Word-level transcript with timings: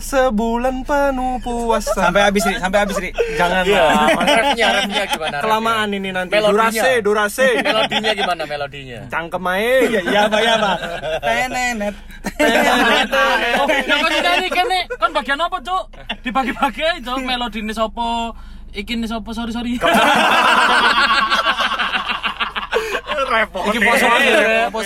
sebulan 0.00 0.82
penuh 0.82 1.36
puasa 1.38 2.08
Sampai 2.08 2.24
habis 2.24 2.42
nih, 2.42 2.56
sampai 2.56 2.78
habis 2.80 2.96
nih. 2.98 3.12
Jangan 3.36 3.62
Iya, 3.62 3.84
lah. 3.84 4.08
refnya, 4.18 4.66
refnya 4.74 5.04
gimana? 5.06 5.30
refnya? 5.30 5.44
Kelamaan 5.44 5.88
ini 5.90 6.08
nanti 6.10 6.32
Melodinya. 6.32 6.72
Durase, 6.72 6.92
durase 7.00 7.48
Melodinya 7.60 8.10
gimana 8.14 8.42
melodinya? 8.44 9.00
Cangkem 9.06 9.44
aja 9.46 10.00
Iya, 10.00 10.20
Pak, 10.26 10.40
ya, 10.40 10.54
Pak. 10.56 10.76
Tenenet. 11.20 11.94
Kan 12.40 14.10
kita 14.10 14.30
ini 14.36 14.48
kan 14.48 14.66
nih, 14.66 14.82
kan 14.90 15.10
bagian 15.12 15.38
apa, 15.38 15.56
Cuk? 15.60 15.84
Dibagi-bagi 16.20 16.80
aja, 16.82 16.98
Cuk. 17.06 17.20
Melodi 17.20 17.60
ini 17.60 17.70
sopo, 17.70 18.32
iki 18.72 18.94
ini 18.94 19.04
sopo, 19.04 19.30
sorry 19.30 19.52
sorry. 19.52 19.76
Repot 23.30 23.62
Iki 23.64 23.78
poso 23.78 24.06
ya. 24.10 24.66
Repot. 24.66 24.82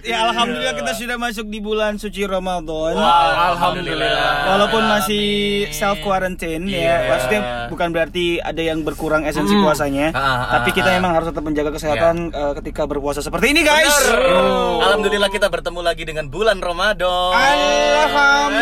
Ya 0.00 0.24
alhamdulillah 0.24 0.74
kita 0.74 0.92
sudah 0.92 1.16
masuk 1.16 1.46
di 1.46 1.60
bulan 1.60 1.96
suci 1.96 2.24
Ramadan. 2.24 2.96
Alhamdulillah. 2.96 4.48
Walaupun 4.48 4.82
masih 4.82 5.24
self 5.70 6.00
quarantine 6.00 6.64
ya, 6.64 6.74
Iya. 6.74 6.96
maksudnya 7.06 7.40
bukan 7.68 7.88
berarti 7.90 8.40
ada 8.40 8.58
yang 8.58 8.80
berkurang 8.80 9.24
esensi 9.24 9.52
puasanya, 9.54 10.10
Ah, 10.10 10.18
ah, 10.18 10.38
tapi 10.54 10.72
kita 10.72 10.88
ah. 10.88 10.96
memang 10.96 11.12
harus 11.12 11.28
tetap 11.28 11.42
menjaga 11.42 11.70
kesehatan 11.70 12.30
eh, 12.30 12.52
ketika 12.58 12.84
berpuasa 12.84 13.20
seperti 13.20 13.52
ini, 13.52 13.60
guys. 13.60 13.92
Oh. 14.08 14.80
Alhamdulillah 14.80 15.28
kita 15.28 15.48
bertemu 15.48 15.80
lagi 15.80 16.02
dengan 16.02 16.26
bulan 16.26 16.58
Ramadan. 16.58 17.32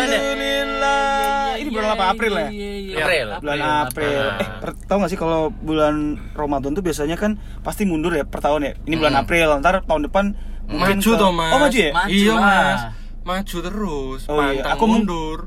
Alhamdulillah. 0.02 1.54
Ini 1.54 1.70
bulan 1.70 1.94
apa? 1.94 2.04
April 2.10 2.32
ya? 2.34 2.48
Iya, 2.48 2.72
iya. 2.76 2.96
April. 2.98 3.26
Bulan 3.38 3.58
April. 3.86 4.22
Eh, 4.32 4.34
per- 4.58 4.76
tau 4.84 4.98
gak 4.98 5.08
sih 5.08 5.16
kalau 5.16 5.54
bulan 5.54 5.94
Ramadan 6.32 6.72
tuh 6.72 6.82
biasanya 6.82 7.14
kan 7.14 7.34
pasti 7.62 7.84
mundur 7.84 8.10
ya 8.10 8.24
per 8.24 8.40
tahun 8.40 8.62
ya. 8.64 8.71
Ini 8.82 8.94
bulan 8.94 9.14
April, 9.16 9.48
ntar 9.58 9.82
tahun 9.82 10.02
depan 10.04 10.24
mungkin 10.64 10.96
Maju 10.96 11.10
ke- 11.10 11.18
toh 11.18 11.30
mas 11.30 11.50
Oh 11.50 11.58
maju 11.58 11.78
ya? 11.78 11.90
Maju 11.92 12.10
Iya 12.10 12.34
mas 12.34 12.80
Maju 13.22 13.56
terus 13.60 14.20
Oh, 14.26 14.38
iya. 14.42 14.62
Aku 14.68 14.84
mun- 14.84 15.02
mundur 15.02 15.38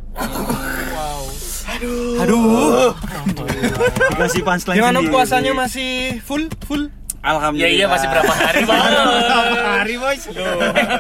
Aduh. 2.18 2.94
Dikasih 4.10 4.42
punchline 4.42 4.78
Gimana 4.78 5.00
puasanya 5.04 5.52
masih 5.52 6.22
full? 6.22 6.48
Full? 6.64 6.88
Ya 6.88 7.34
Alhamdulillah. 7.34 7.74
iya 7.74 7.86
masih 7.90 8.06
berapa 8.08 8.30
hari 8.32 8.62
bang? 8.64 8.82
Berapa 8.86 9.70
hari 9.82 9.96
bos? 9.98 10.22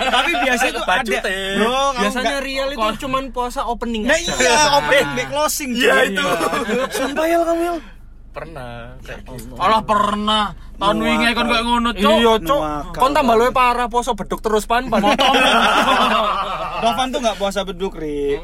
Tapi 0.09 0.31
biasanya 0.35 0.71
tuh 0.73 0.83
ada. 0.83 1.17
Bro, 1.55 1.81
Biasanya 1.95 2.37
real 2.41 2.67
itu 2.67 2.87
cuman 2.99 3.23
puasa 3.29 3.61
opening 3.61 4.03
Nah 4.03 4.17
aja. 4.17 4.33
iya, 4.35 4.57
open 4.73 5.05
back 5.13 5.29
closing. 5.29 5.71
Iya, 5.71 6.09
itu. 6.09 6.25
Sumpah 6.89 7.25
ya 7.25 7.37
kamu. 7.39 7.77
Pernah. 8.35 8.99
kayak 8.99 9.23
gitu. 9.31 9.55
Alah 9.55 9.79
pernah. 9.81 10.51
Tahun 10.75 10.97
wingi 10.99 11.31
kan 11.31 11.47
kayak 11.47 11.63
ngono, 11.63 11.89
Cuk. 11.95 12.19
Iya 12.19 12.33
cok 12.35 12.59
Nuaka. 12.59 12.99
Kon 12.99 13.15
tambah 13.15 13.31
luwe 13.33 13.49
parah 13.49 13.87
poso 13.87 14.11
beduk 14.11 14.43
terus 14.43 14.67
pan 14.67 14.91
pan 14.91 14.99
Tovan 16.83 17.07
tuh 17.09 17.23
nggak 17.23 17.39
puasa 17.39 17.63
beduk, 17.63 17.95
Ri. 17.95 18.35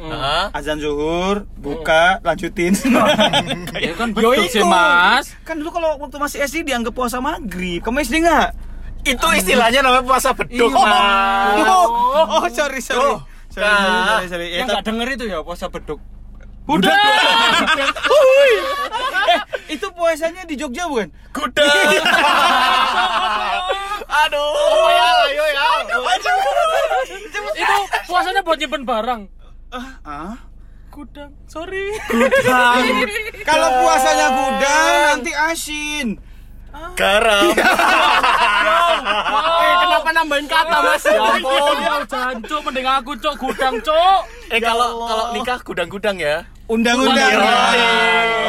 Azan 0.50 0.80
zuhur, 0.80 1.44
buka, 1.54 2.24
lanjutin. 2.24 2.72
Ya 3.78 3.92
kan 3.94 4.16
betul 4.16 4.48
sih, 4.48 4.62
itu. 4.62 4.66
Mas. 4.66 5.36
Kan 5.44 5.60
dulu 5.60 5.74
kalau 5.74 6.00
waktu 6.00 6.16
masih 6.16 6.38
SD 6.42 6.64
dianggap 6.64 6.96
puasa 6.96 7.20
maghrib. 7.20 7.84
Kamu 7.84 8.00
SD 8.00 8.24
nggak? 8.24 8.48
Itu 9.04 9.28
istilahnya 9.34 9.82
namanya 9.82 10.06
puasa 10.06 10.32
beduk, 10.32 10.70
Iya, 10.70 10.80
Mas. 10.80 11.68
Oh, 11.68 12.46
sorry, 12.48 12.80
sorry. 12.80 13.04
Oh, 13.04 13.20
Sorry, 13.52 13.68
nah. 13.68 14.24
sorry, 14.24 14.28
sorry. 14.30 14.46
Ya, 14.48 14.64
Yang 14.64 14.68
nggak 14.72 14.86
denger 14.88 15.08
itu 15.12 15.24
ya 15.28 15.38
puasa 15.44 15.68
beduk 15.68 16.00
Udah. 16.72 16.96
eh, 19.32 19.40
itu 19.76 19.88
puasanya 19.92 20.48
di 20.48 20.56
Jogja 20.56 20.88
bukan? 20.88 21.12
Kuda. 21.36 21.68
Aduh. 24.24 24.40
Oh 24.40 24.88
ya, 24.92 25.08
ayo 25.28 25.46
ya. 25.52 25.68
Itu 27.52 27.76
puasanya 28.08 28.42
buat 28.44 28.60
nyimpen 28.60 28.84
barang. 28.88 29.28
Ah? 30.04 30.36
Gudang. 30.92 31.32
Sorry. 31.48 31.96
Kalau 33.50 33.70
puasanya 33.84 34.28
gudang 34.36 35.00
nanti 35.16 35.32
asin. 35.32 36.20
Garam. 36.96 37.52
Eh, 37.52 37.56
kenapa 39.80 40.10
nambahin 40.12 40.48
kata, 40.48 40.78
Mas? 40.84 41.04
Ya 41.04 41.20
ampun, 41.20 41.76
ya 41.80 42.04
jancuk 42.08 42.60
mending 42.68 42.88
aku, 42.88 43.12
Cuk, 43.20 43.36
gudang, 43.40 43.76
Cuk. 43.84 44.22
Eh 44.52 44.60
kalau 44.60 45.08
kalau 45.08 45.26
nikah 45.36 45.60
gudang-gudang 45.64 46.20
ya. 46.20 46.44
Undang-undang. 46.72 47.32
Iya. 47.36 47.52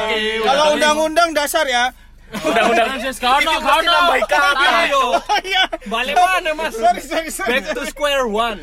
Oke, 0.07 0.19
Kalau 0.47 0.65
undang-undang 0.79 1.29
dasar 1.35 1.67
ya. 1.67 1.91
Undang-undang. 2.33 3.03
Yes, 3.03 3.19
kau 3.19 3.35
no, 3.43 3.51
Itu 3.51 3.51
kau 3.59 3.83
mesti 3.83 3.83
no. 3.83 3.93
nambahin 3.93 4.25
kata. 4.25 4.69
Ayo. 4.87 5.05
Iya. 5.43 5.63
balik 5.91 6.15
mana 6.15 6.51
mas 6.55 6.73
Sorry, 6.79 7.03
sorry, 7.03 7.31
sorry. 7.35 7.51
back 7.51 7.75
to 7.75 7.83
square 7.85 8.25
one 8.25 8.63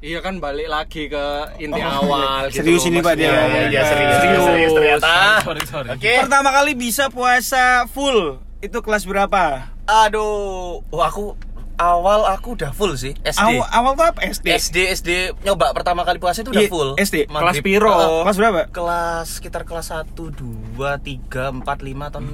Iya 0.00 0.18
kan 0.20 0.40
balik 0.40 0.66
lagi 0.66 1.08
ke 1.08 1.24
inti 1.58 1.80
awal 1.80 2.48
gitu 2.48 2.62
Serius 2.62 2.84
ini, 2.86 3.00
Pak, 3.00 3.14
dia. 3.16 3.28
Iya, 3.32 3.62
iya, 3.68 3.82
serius, 3.84 4.16
serius, 4.20 4.42
serius 4.44 4.72
ternyata. 4.72 5.12
Sorry, 5.42 5.62
sorry. 5.66 5.88
Oke. 5.92 6.12
Pertama 6.24 6.48
kali 6.52 6.72
bisa 6.72 7.04
puasa 7.08 7.84
full 7.90 8.40
itu 8.60 8.78
kelas 8.80 9.04
berapa? 9.04 9.68
Aduh, 9.84 10.80
wah 10.88 11.08
aku 11.08 11.36
awal 11.76 12.24
aku 12.26 12.52
udah 12.52 12.70
full 12.70 12.94
sih 12.94 13.12
SD. 13.18 13.36
Awal, 13.38 13.66
awal 13.68 13.92
tuh 13.92 14.06
apa 14.06 14.20
SD? 14.22 14.46
SD 14.50 14.76
SD 14.92 15.10
nyoba 15.42 15.70
pertama 15.70 16.02
kali 16.02 16.16
puasa 16.16 16.40
itu 16.40 16.48
udah 16.48 16.62
Iya, 16.62 16.68
full. 16.68 16.90
SD. 16.96 17.16
Maghrib. 17.26 17.52
Kelas 17.52 17.60
piro? 17.62 17.90
Ah, 17.90 18.22
Kelas 18.22 18.36
berapa? 18.36 18.60
kelas 18.68 19.26
sekitar 19.36 19.62
kelas 19.62 19.88
1 19.90 20.12
2 20.16 20.72
3 20.76 21.52
4 21.52 21.62
5 21.62 22.08
atau 22.08 22.20
6. 22.20 22.32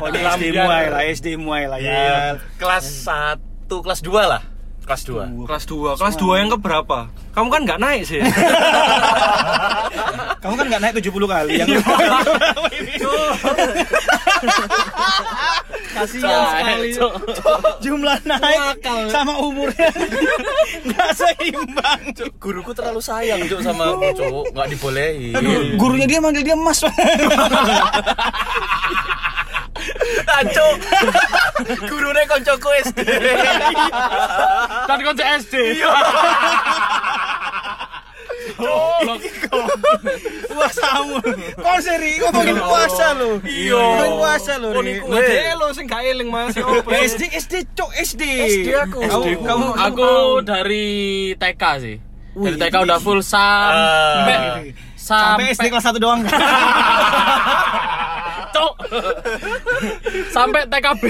Oh, 0.00 0.08
ini 0.08 0.20
SD 0.22 0.44
muai 0.54 0.86
lah, 0.86 1.02
SD 1.04 1.26
muai 1.36 1.64
lah 1.66 1.78
ya. 1.78 1.90
Iya. 1.90 2.18
Kelas 2.56 2.86
1, 3.02 3.38
kelas 3.68 4.00
2 4.00 4.24
lah. 4.24 4.42
Kelas 4.80 5.02
2. 5.06 5.46
kelas 5.46 5.64
2 5.66 5.94
kelas 5.96 6.16
2 6.16 6.40
yang 6.40 6.50
keberapa 6.50 7.06
kamu 7.30 7.48
kan 7.48 7.62
nggak 7.62 7.80
naik 7.80 8.02
sih 8.06 8.20
Kamu 10.40 10.56
kan 10.56 10.66
nggak 10.72 10.80
naik 10.80 10.94
70 11.04 11.12
kali 11.28 11.52
yang 11.60 11.68
Kasihan 15.90 16.40
sekali. 16.48 16.90
Jumlah 17.84 18.18
naik 18.24 18.80
sama 19.12 19.36
umurnya 19.36 19.90
nggak 20.86 21.10
seimbang. 21.12 22.00
Guruku 22.40 22.72
terlalu 22.72 23.04
sayang 23.04 23.44
Cuk 23.44 23.60
sama 23.60 23.92
aku, 23.92 24.08
Cuk. 24.16 24.48
Enggak 24.54 24.68
dibolehin. 24.72 25.36
Aduh, 25.36 25.76
gurunya 25.76 26.06
dia 26.08 26.20
manggil 26.22 26.40
dia 26.40 26.56
Mas. 26.56 26.80
Aco. 30.30 30.66
Gurune 31.84 32.22
koncoku 32.28 32.68
SD. 32.86 32.98
Kan 34.88 34.98
konco 35.04 35.24
SD. 35.42 35.54
Puasamu. 40.46 41.16
Kau 41.56 41.78
seri 41.78 42.18
ngomongin 42.18 42.56
puasa 42.56 43.06
lo. 43.12 43.40
Iya. 43.42 43.76
Ngomongin 43.76 44.14
puasa 44.16 44.52
lo. 44.56 44.68
oh 44.72 44.82
niku 44.82 45.06
aja 45.10 45.54
lo 45.54 45.66
sing 45.70 45.86
gak 45.86 46.02
eling 46.02 46.28
mas 46.28 46.52
Ya? 46.52 46.64
SD 47.00 47.22
SD 47.32 47.54
cok 47.72 47.90
SD. 47.96 48.22
SD 48.60 48.68
aku. 48.74 49.00
Kamu 49.40 49.66
Aku 49.74 50.10
dari 50.40 50.86
TK 51.34 51.62
sih. 51.78 51.96
Dari 52.30 52.56
TK 52.56 52.74
udah 52.80 52.98
full 52.98 53.20
sampai 53.20 54.36
Ah. 54.36 54.62
sampai 54.94 55.50
SD 55.50 55.66
kelas 55.66 55.84
1 55.84 55.98
doang. 55.98 56.20
Cuk. 58.60 58.74
sampai 60.36 60.60
TKB. 60.68 61.02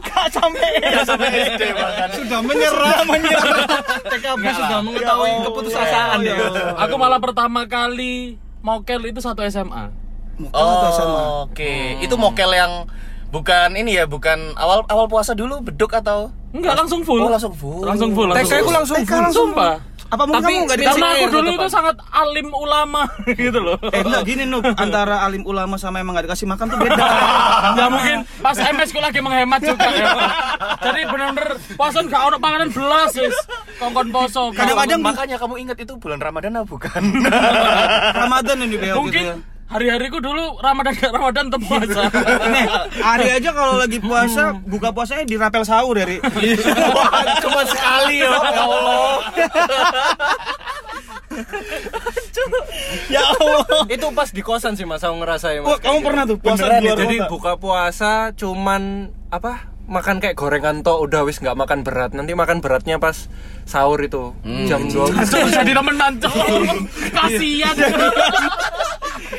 Gak 0.00 0.26
sampai. 0.32 0.70
Sampai 1.04 1.28
SD 1.52 1.62
bahkan. 1.76 2.08
Sudah 2.16 2.40
menyerah, 2.40 2.98
menyerah. 3.04 3.56
TKB 4.08 4.44
sudah 4.56 4.78
mengetahui 4.80 5.30
Ya 5.32 5.40
keputusasaan 5.44 6.18
ya 6.24 6.34
ya. 6.40 6.64
Aku 6.88 6.94
malah 6.96 7.20
pertama 7.20 7.68
kali 7.68 8.40
mokel 8.64 9.12
itu 9.12 9.20
satu 9.20 9.44
SMA. 9.52 9.92
Oh, 10.56 11.44
Oke, 11.44 12.00
itu 12.00 12.14
mokel 12.16 12.56
yang 12.56 12.88
bukan 13.28 13.76
ini 13.76 14.00
ya, 14.00 14.08
bukan 14.08 14.56
awal 14.56 14.88
awal 14.88 15.06
puasa 15.06 15.36
dulu 15.36 15.60
beduk 15.60 15.92
atau 15.92 16.32
Enggak 16.52 16.76
langsung 16.76 17.00
full. 17.00 17.20
Oh, 17.24 17.32
langsung 17.32 17.52
full. 17.56 17.80
Langsung 17.84 18.12
full. 18.12 18.28
TK 18.28 18.44
aku 18.44 18.68
full. 18.68 18.76
langsung 18.76 18.98
full. 19.08 19.24
Sumpah. 19.32 19.74
Apa 20.12 20.28
mungkin 20.28 20.44
Tapi 20.44 20.52
kamu 20.52 20.64
nggak 20.68 20.76
karena 20.76 20.84
dikasih 20.84 21.02
aku 21.02 21.16
air 21.16 21.28
dulu 21.32 21.48
ke 21.48 21.56
itu 21.56 21.68
sangat 21.72 21.96
alim 22.12 22.48
ulama 22.52 23.02
gitu 23.40 23.58
loh. 23.64 23.76
Eh 23.80 24.00
enggak 24.04 24.22
gini 24.28 24.44
Nup, 24.44 24.64
antara 24.84 25.24
alim 25.24 25.42
ulama 25.48 25.80
sama 25.80 26.04
emang 26.04 26.20
gak 26.20 26.28
dikasih 26.28 26.44
makan 26.44 26.68
tuh 26.68 26.78
beda. 26.84 27.00
Nggak 27.74 27.88
mungkin 27.88 28.18
pas 28.44 28.56
MS 28.60 28.90
ku 28.92 29.00
lagi 29.00 29.20
menghemat 29.24 29.60
juga 29.64 29.88
ya. 29.88 30.12
Jadi 30.84 31.00
bener-bener 31.08 31.56
puasa 31.80 32.04
gak 32.04 32.22
ono 32.28 32.36
panganan 32.36 32.68
belas 32.68 33.10
wis. 33.16 33.36
Kongkon 33.80 34.12
poso. 34.12 34.52
Kadang-kadang 34.52 35.00
makanya 35.00 35.36
kamu 35.40 35.54
ingat 35.64 35.80
itu 35.80 35.96
bulan 35.96 36.20
Ramadan 36.20 36.60
apa 36.60 36.68
bukan? 36.68 37.02
Ramadan 38.12 38.56
ini 38.68 38.76
Beo 38.76 39.00
mungkin 39.00 39.24
gitu. 39.24 39.51
Hari-hariku 39.72 40.18
dulu 40.18 40.56
Ramadan 40.58 40.92
gak 40.92 41.10
Ramadan 41.10 41.44
tetep 41.48 41.62
puasa. 41.62 42.02
Nih, 42.46 42.66
hari 42.94 43.28
aja 43.32 43.50
kalau 43.50 43.74
lagi 43.76 43.98
puasa, 43.98 44.52
buka 44.62 44.88
puasanya 44.90 45.24
di 45.24 45.34
rapel 45.34 45.64
sahur 45.64 45.96
dari. 45.96 46.20
Cuma 47.40 47.60
sekali 47.72 48.20
ya, 48.20 48.30
ya 48.30 48.62
Allah. 48.62 49.16
Ya 53.08 53.22
Allah. 53.24 53.64
itu 53.88 54.06
pas 54.12 54.28
di 54.28 54.42
kosan 54.42 54.74
sih 54.74 54.84
mas 54.84 55.00
aku 55.00 55.16
ngerasain 55.16 55.60
mas 55.60 55.66
Wah, 55.66 55.76
kayak 55.76 55.84
kamu 55.86 55.96
gitu. 55.96 56.06
pernah 56.06 56.22
tuh 56.22 56.36
puasa 56.38 56.60
Beneran 56.60 56.76
di 56.76 56.86
luar 56.86 56.98
jadi 56.98 57.16
kota? 57.16 57.30
buka 57.30 57.52
puasa 57.56 58.10
cuman 58.34 58.82
apa 59.28 59.52
makan 59.82 60.16
kayak 60.18 60.36
gorengan 60.36 60.80
toh 60.80 61.00
udah 61.00 61.24
wis 61.24 61.36
nggak 61.38 61.52
makan 61.54 61.82
berat 61.82 62.12
nanti 62.12 62.32
makan 62.32 62.60
beratnya 62.60 62.96
pas 62.96 63.26
sahur 63.64 63.96
itu 63.98 64.32
jam 64.64 64.84
dua 64.86 65.08
jadi 65.50 65.72
temenan 65.78 66.12
cuk. 66.18 66.32
Kasihan. 67.16 67.76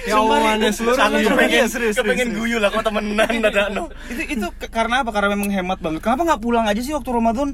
Ya 0.01 0.15
Allah 0.15 0.35
aneh 0.51 0.69
seluruh 0.69 0.95
Aku 0.95 1.15
Iya, 1.15 1.27
kepengen, 1.27 1.65
serius, 1.65 1.69
serius, 1.69 1.95
kepengen 1.97 2.27
serius. 2.27 2.39
guyu 2.39 2.55
lah 2.57 2.69
kok 2.69 2.81
temenan 2.81 3.29
ada 3.45 3.61
no. 3.69 3.87
itu 4.05 4.21
itu 4.29 4.45
ke- 4.53 4.67
karena 4.67 4.99
apa? 4.99 5.09
Karena 5.09 5.31
memang 5.31 5.49
hemat 5.49 5.77
banget. 5.77 5.99
Kenapa 5.99 6.21
nggak 6.25 6.39
pulang 6.39 6.63
aja 6.63 6.77
sih 6.77 6.91
waktu 6.91 7.09
Ramadan? 7.09 7.49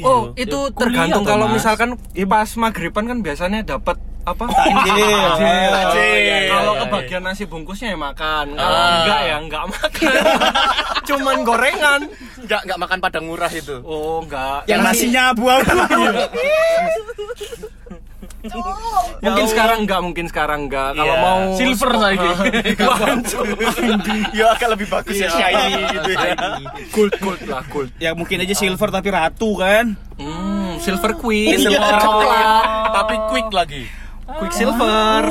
oh 0.00 0.32
itu 0.34 0.58
Ya, 0.62 0.72
tergantung 0.72 1.22
kalau 1.22 1.46
misalkan 1.46 1.94
pas 2.24 2.48
maghriban 2.54 3.04
kan 3.04 3.20
biasanya 3.20 3.62
dapat 3.62 3.98
apa 4.22 4.46
Takjil. 4.46 4.86
Takjil. 4.86 5.68
Takjil. 5.68 6.48
kalau 6.48 6.72
Iya, 6.72 6.80
kebagian 6.80 7.22
nasi 7.22 7.44
bungkusnya 7.44 7.88
ya 7.88 7.98
makan 7.98 8.46
kalau 8.54 8.72
Ah. 8.72 8.96
enggak 8.96 9.20
ya 9.20 9.36
enggak 9.36 9.64
makan 9.68 10.12
cuman 11.04 11.42
gorengan 11.42 12.00
Enggak 12.38 12.60
enggak 12.62 12.78
makan 12.78 13.00
padang 13.00 13.24
murah 13.26 13.52
itu. 13.52 13.76
oh 13.82 14.20
enggak 14.20 14.64
Yang 14.64 14.80
nasinya 14.82 15.28
abu-abu. 15.28 15.74
mungkin 19.22 19.46
sekarang 19.46 19.78
enggak 19.82 20.00
mungkin 20.00 20.26
sekarang 20.26 20.60
enggak. 20.66 20.90
Kalau 20.92 21.06
Iya. 21.08 21.22
mau 21.22 21.40
Silver 21.54 21.92
lagi. 21.94 22.28
ya 24.32 24.46
agak 24.50 24.68
lebih 24.72 24.86
bagus 24.88 25.14
ya. 25.16 25.28
shiny 25.28 25.72
gitu 25.88 26.10
ya. 26.10 26.34
gold 26.90 27.14
gold 27.18 27.40
lah 27.46 27.62
gold. 27.68 27.90
Ya 27.96 28.10
mungkin 28.12 28.40
aja 28.40 28.52
silver 28.52 28.88
tapi 28.88 29.08
ratu 29.08 29.56
kan. 29.56 29.94
hmm, 30.16 30.78
silver 30.78 31.14
queen 31.14 31.54
Silver 31.56 31.78
silver 31.78 31.94
coklat. 31.98 32.46
tapi 32.92 33.14
quick 33.28 33.48
lagi. 33.50 33.82
quick 34.32 34.52
silver 34.52 35.22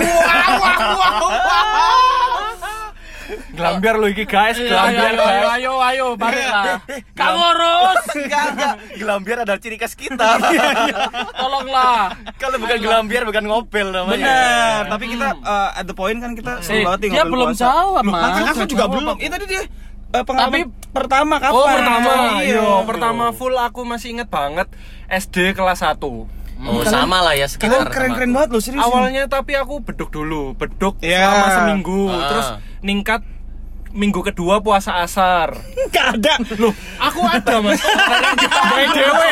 Gelambiar 3.52 3.96
lo 3.96 4.08
iki 4.08 4.24
guys, 4.24 4.56
Ayo, 4.56 4.68
gelambiar 4.68 5.12
ayo, 5.12 5.20
ayo, 5.20 5.22
guys. 5.22 5.52
ayo, 5.52 5.74
ayo, 5.82 6.06
balik 6.16 6.46
lah. 6.46 6.66
Kamu 7.12 7.40
urus. 7.52 8.02
Enggak, 8.18 8.44
enggak. 8.50 8.74
Gelambiar 8.96 9.38
adalah 9.42 9.60
ciri 9.60 9.76
khas 9.76 9.94
kita. 9.94 10.28
Tolonglah. 11.34 12.16
Kalau 12.36 12.58
bukan 12.58 12.78
gelambiar 12.78 13.24
bukan 13.24 13.44
ngopel 13.44 13.88
namanya. 13.90 14.16
Benar, 14.18 14.80
tapi 14.88 15.06
kita 15.10 15.28
uh, 15.38 15.70
at 15.74 15.84
the 15.84 15.94
point 15.94 16.18
kan 16.18 16.32
kita 16.32 16.62
seru 16.62 16.78
Eh, 16.78 16.86
banget 16.86 17.00
nih 17.02 17.10
dia 17.12 17.24
belum 17.26 17.52
jawab, 17.54 18.04
Mas. 18.04 18.32
kan 18.34 18.46
aku 18.50 18.64
juga 18.66 18.86
belum. 18.88 19.16
Itu 19.18 19.30
tadi 19.30 19.46
dia 19.48 19.62
eh, 20.12 20.24
pengalaman 20.24 20.52
Tapi- 20.52 20.68
pertama 20.90 21.36
kapan? 21.38 21.54
Oh 21.54 21.68
pertama, 21.68 22.12
Iya. 22.42 22.68
pertama 22.84 23.24
full 23.32 23.54
aku 23.54 23.82
masih 23.84 24.14
inget 24.14 24.28
banget 24.28 24.68
SD 25.08 25.52
kelas 25.52 25.82
1 25.82 26.00
Oh, 26.62 26.86
sama 26.86 27.26
lah 27.26 27.34
ya 27.34 27.50
Kalian 27.50 27.50
sekitar. 27.50 27.90
keren-keren 27.90 28.30
sama 28.30 28.36
banget 28.38 28.50
loh 28.54 28.62
serius. 28.62 28.84
Awalnya 28.84 29.26
tapi 29.26 29.58
aku 29.58 29.82
beduk 29.82 30.14
dulu, 30.14 30.54
beduk 30.54 30.94
Iya. 31.02 31.26
selama 31.26 31.48
seminggu, 31.50 32.02
Ah. 32.06 32.28
terus 32.30 32.48
ningkat 32.82 33.22
minggu 33.92 34.22
kedua 34.22 34.60
puasa 34.60 35.00
asar. 35.00 35.56
Enggak 35.78 36.06
ada. 36.16 36.34
Loh, 36.56 36.72
aku 36.98 37.20
ada 37.22 37.56
mas. 37.60 37.82
Gawe 38.72 38.86
dewe, 38.90 39.32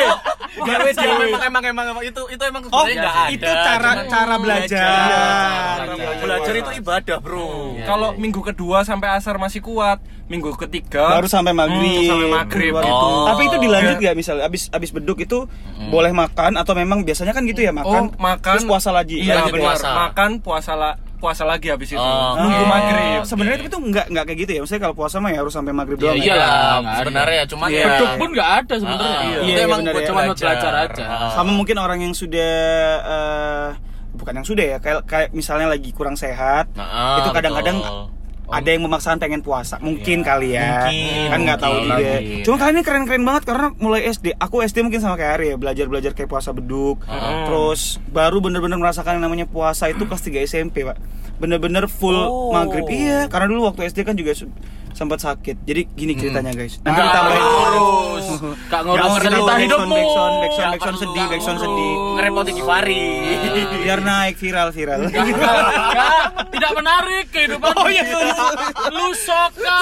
gawe 0.60 0.82
Iya, 0.82 0.92
dewe. 0.92 1.26
emang, 1.40 1.64
emang 1.64 1.86
emang 1.88 2.02
itu 2.02 2.20
itu 2.26 2.42
emang 2.42 2.62
Oh, 2.68 2.84
nggak 2.84 3.00
ada. 3.00 3.30
itu 3.30 3.46
cara 3.46 3.90
Cuman 3.96 4.06
cara 4.06 4.34
belajar. 4.36 5.74
Cara 5.80 5.94
belajar 6.16 6.54
itu 6.54 6.70
ibadah, 6.76 7.18
Bro. 7.18 7.80
Kalau 7.82 8.08
minggu 8.14 8.40
kedua 8.42 8.82
sampai 8.82 9.10
asar 9.10 9.36
masih 9.36 9.60
kuat, 9.60 9.98
minggu 10.26 10.52
ketiga 10.58 11.16
baru 11.16 11.26
sampai 11.26 11.50
maghrib. 11.50 12.04
Hmm, 12.04 12.10
sampai 12.10 12.28
maghrib 12.30 12.72
gitu. 12.76 13.08
Tapi 13.26 13.42
itu 13.46 13.56
dilanjut 13.58 13.88
Ya. 13.90 14.00
nggak 14.00 14.14
misalnya 14.14 14.44
abis 14.44 14.62
abis 14.70 14.90
beduk 14.90 15.18
itu 15.18 15.48
boleh 15.88 16.12
makan 16.12 16.54
atau 16.54 16.72
memang 16.72 17.02
biasanya 17.02 17.32
kan 17.32 17.42
gitu 17.44 17.60
ya 17.60 17.72
Oh, 17.72 17.78
makan, 17.78 18.02
makan 18.14 18.54
terus 18.58 18.68
puasa 18.68 18.90
lagi. 18.90 19.16
Iya, 19.18 19.46
benar. 19.46 19.74
puasa. 19.74 19.88
Makan 19.88 20.30
puasa 20.40 20.72
la, 20.74 20.90
puasa 21.20 21.44
lagi 21.44 21.68
habis 21.68 21.86
itu. 21.86 22.00
Oh, 22.00 22.34
Nunggu 22.34 22.56
oke. 22.58 22.66
maghrib. 22.66 23.20
Sebenarnya 23.22 23.58
tapi 23.58 23.68
itu 23.68 23.78
nggak 23.84 24.06
nggak 24.08 24.24
kayak 24.24 24.38
gitu 24.38 24.50
ya. 24.50 24.60
Maksudnya 24.60 24.82
kalau 24.82 24.96
puasa 24.96 25.16
mah 25.16 25.30
ya 25.30 25.38
harus 25.38 25.52
sampai 25.52 25.72
maghrib 25.72 25.96
Ya 25.96 26.02
doang. 26.02 26.16
ya? 26.16 26.24
iyalah, 26.24 26.48
Nggak 26.50 26.80
ada. 26.82 26.98
sebenarnya 26.98 27.42
cuma 27.46 27.64
Iya. 27.66 27.76
ya 27.76 27.86
Beduk 27.86 28.10
pun 28.16 28.28
nggak 28.32 28.50
ada 28.56 28.74
sebenarnya. 28.74 29.04
Ah, 29.06 29.22
Iya, 29.22 29.36
itu 29.38 29.50
iya, 29.52 29.62
emang 29.62 29.78
benar 29.78 29.92
buat 29.92 30.02
ya. 30.02 30.08
Cuma 30.08 30.20
belajar 30.26 30.72
aja. 30.82 31.04
Ah. 31.04 31.30
Sama 31.30 31.50
mungkin 31.52 31.76
orang 31.76 31.98
yang 32.00 32.14
sudah 32.14 32.52
eh, 33.04 33.68
bukan 34.10 34.32
yang 34.34 34.46
sudah 34.46 34.64
ya, 34.66 34.76
kayak 34.78 35.04
kayak 35.04 35.28
misalnya 35.30 35.68
lagi 35.68 35.90
kurang 35.90 36.14
sehat, 36.14 36.66
Nah, 36.74 37.20
itu 37.20 37.28
kadang-kadang 37.30 37.78
betul. 38.50 38.58
ada 38.58 38.68
yang 38.68 38.82
memaksakan 38.82 39.18
pengen 39.18 39.40
puasa. 39.40 39.78
Mungkin 39.78 40.18
kali 40.20 40.58
ya. 40.58 40.90
Mungkin, 40.90 41.28
kan 41.30 41.38
nggak 41.46 41.58
tahu 41.62 41.74
juga. 41.80 41.94
Mungkin. 41.94 42.42
cuma 42.42 42.56
kalian 42.58 42.74
ini 42.74 42.82
keren-keren 42.82 43.22
banget 43.22 43.42
karena 43.46 43.66
mulai 43.78 44.00
SD 44.04 44.26
aku 44.34 44.56
SD 44.60 44.82
mungkin 44.82 44.98
sama 44.98 45.14
kayak 45.14 45.32
Ari 45.38 45.46
ya 45.52 45.56
belajar 45.56 45.86
belajar 45.86 46.10
kayak 46.12 46.26
puasa 46.26 46.50
beduk. 46.50 46.98
Hmm. 47.06 47.46
terus 47.46 48.02
baru 48.10 48.42
bener-bener 48.42 48.74
merasakan 48.76 49.16
yang 49.16 49.24
namanya 49.24 49.46
puasa 49.46 49.86
itu 49.86 50.02
kelas 50.02 50.26
3 50.26 50.42
SMP 50.42 50.82
pak. 50.82 50.98
Bener-bener 51.38 51.86
full 51.86 52.18
Oh. 52.18 52.50
maghrib. 52.50 52.84
Iya 52.84 53.30
karena 53.30 53.46
dulu 53.46 53.70
waktu 53.70 53.86
SD 53.86 54.02
kan 54.02 54.18
juga 54.18 54.34
sempat 54.92 55.18
sakit 55.18 55.56
jadi 55.60 55.86
gini 55.88 56.12
ceritanya 56.14 56.50
guys 56.50 56.78
nanti 56.80 56.96
Ah, 56.96 57.06
ditambahin 57.06 57.42
ngurus. 57.42 58.26
Kak 58.66 58.80
ngurus 58.82 59.12
cerita 59.18 59.52
hidupmu. 59.56 59.92
backsound, 59.92 60.34
backsound, 60.40 60.70
backsound 60.72 60.98
sedih, 60.98 61.24
backsound 61.26 61.58
sedih. 61.58 61.92
Ngerepoti 62.12 62.50
Givari. 62.52 63.04
biar 63.80 64.00
naik 64.00 64.34
viral 64.36 64.68
viral 64.70 65.00
Enggak, 65.02 66.22
tidak 66.50 66.70
menarik 66.72 67.24
kehidupan. 67.28 67.72
Oh, 67.72 67.88
iya, 67.88 68.04
sorry, 68.04 68.66
Lu 68.90 69.06
soka. 69.14 69.78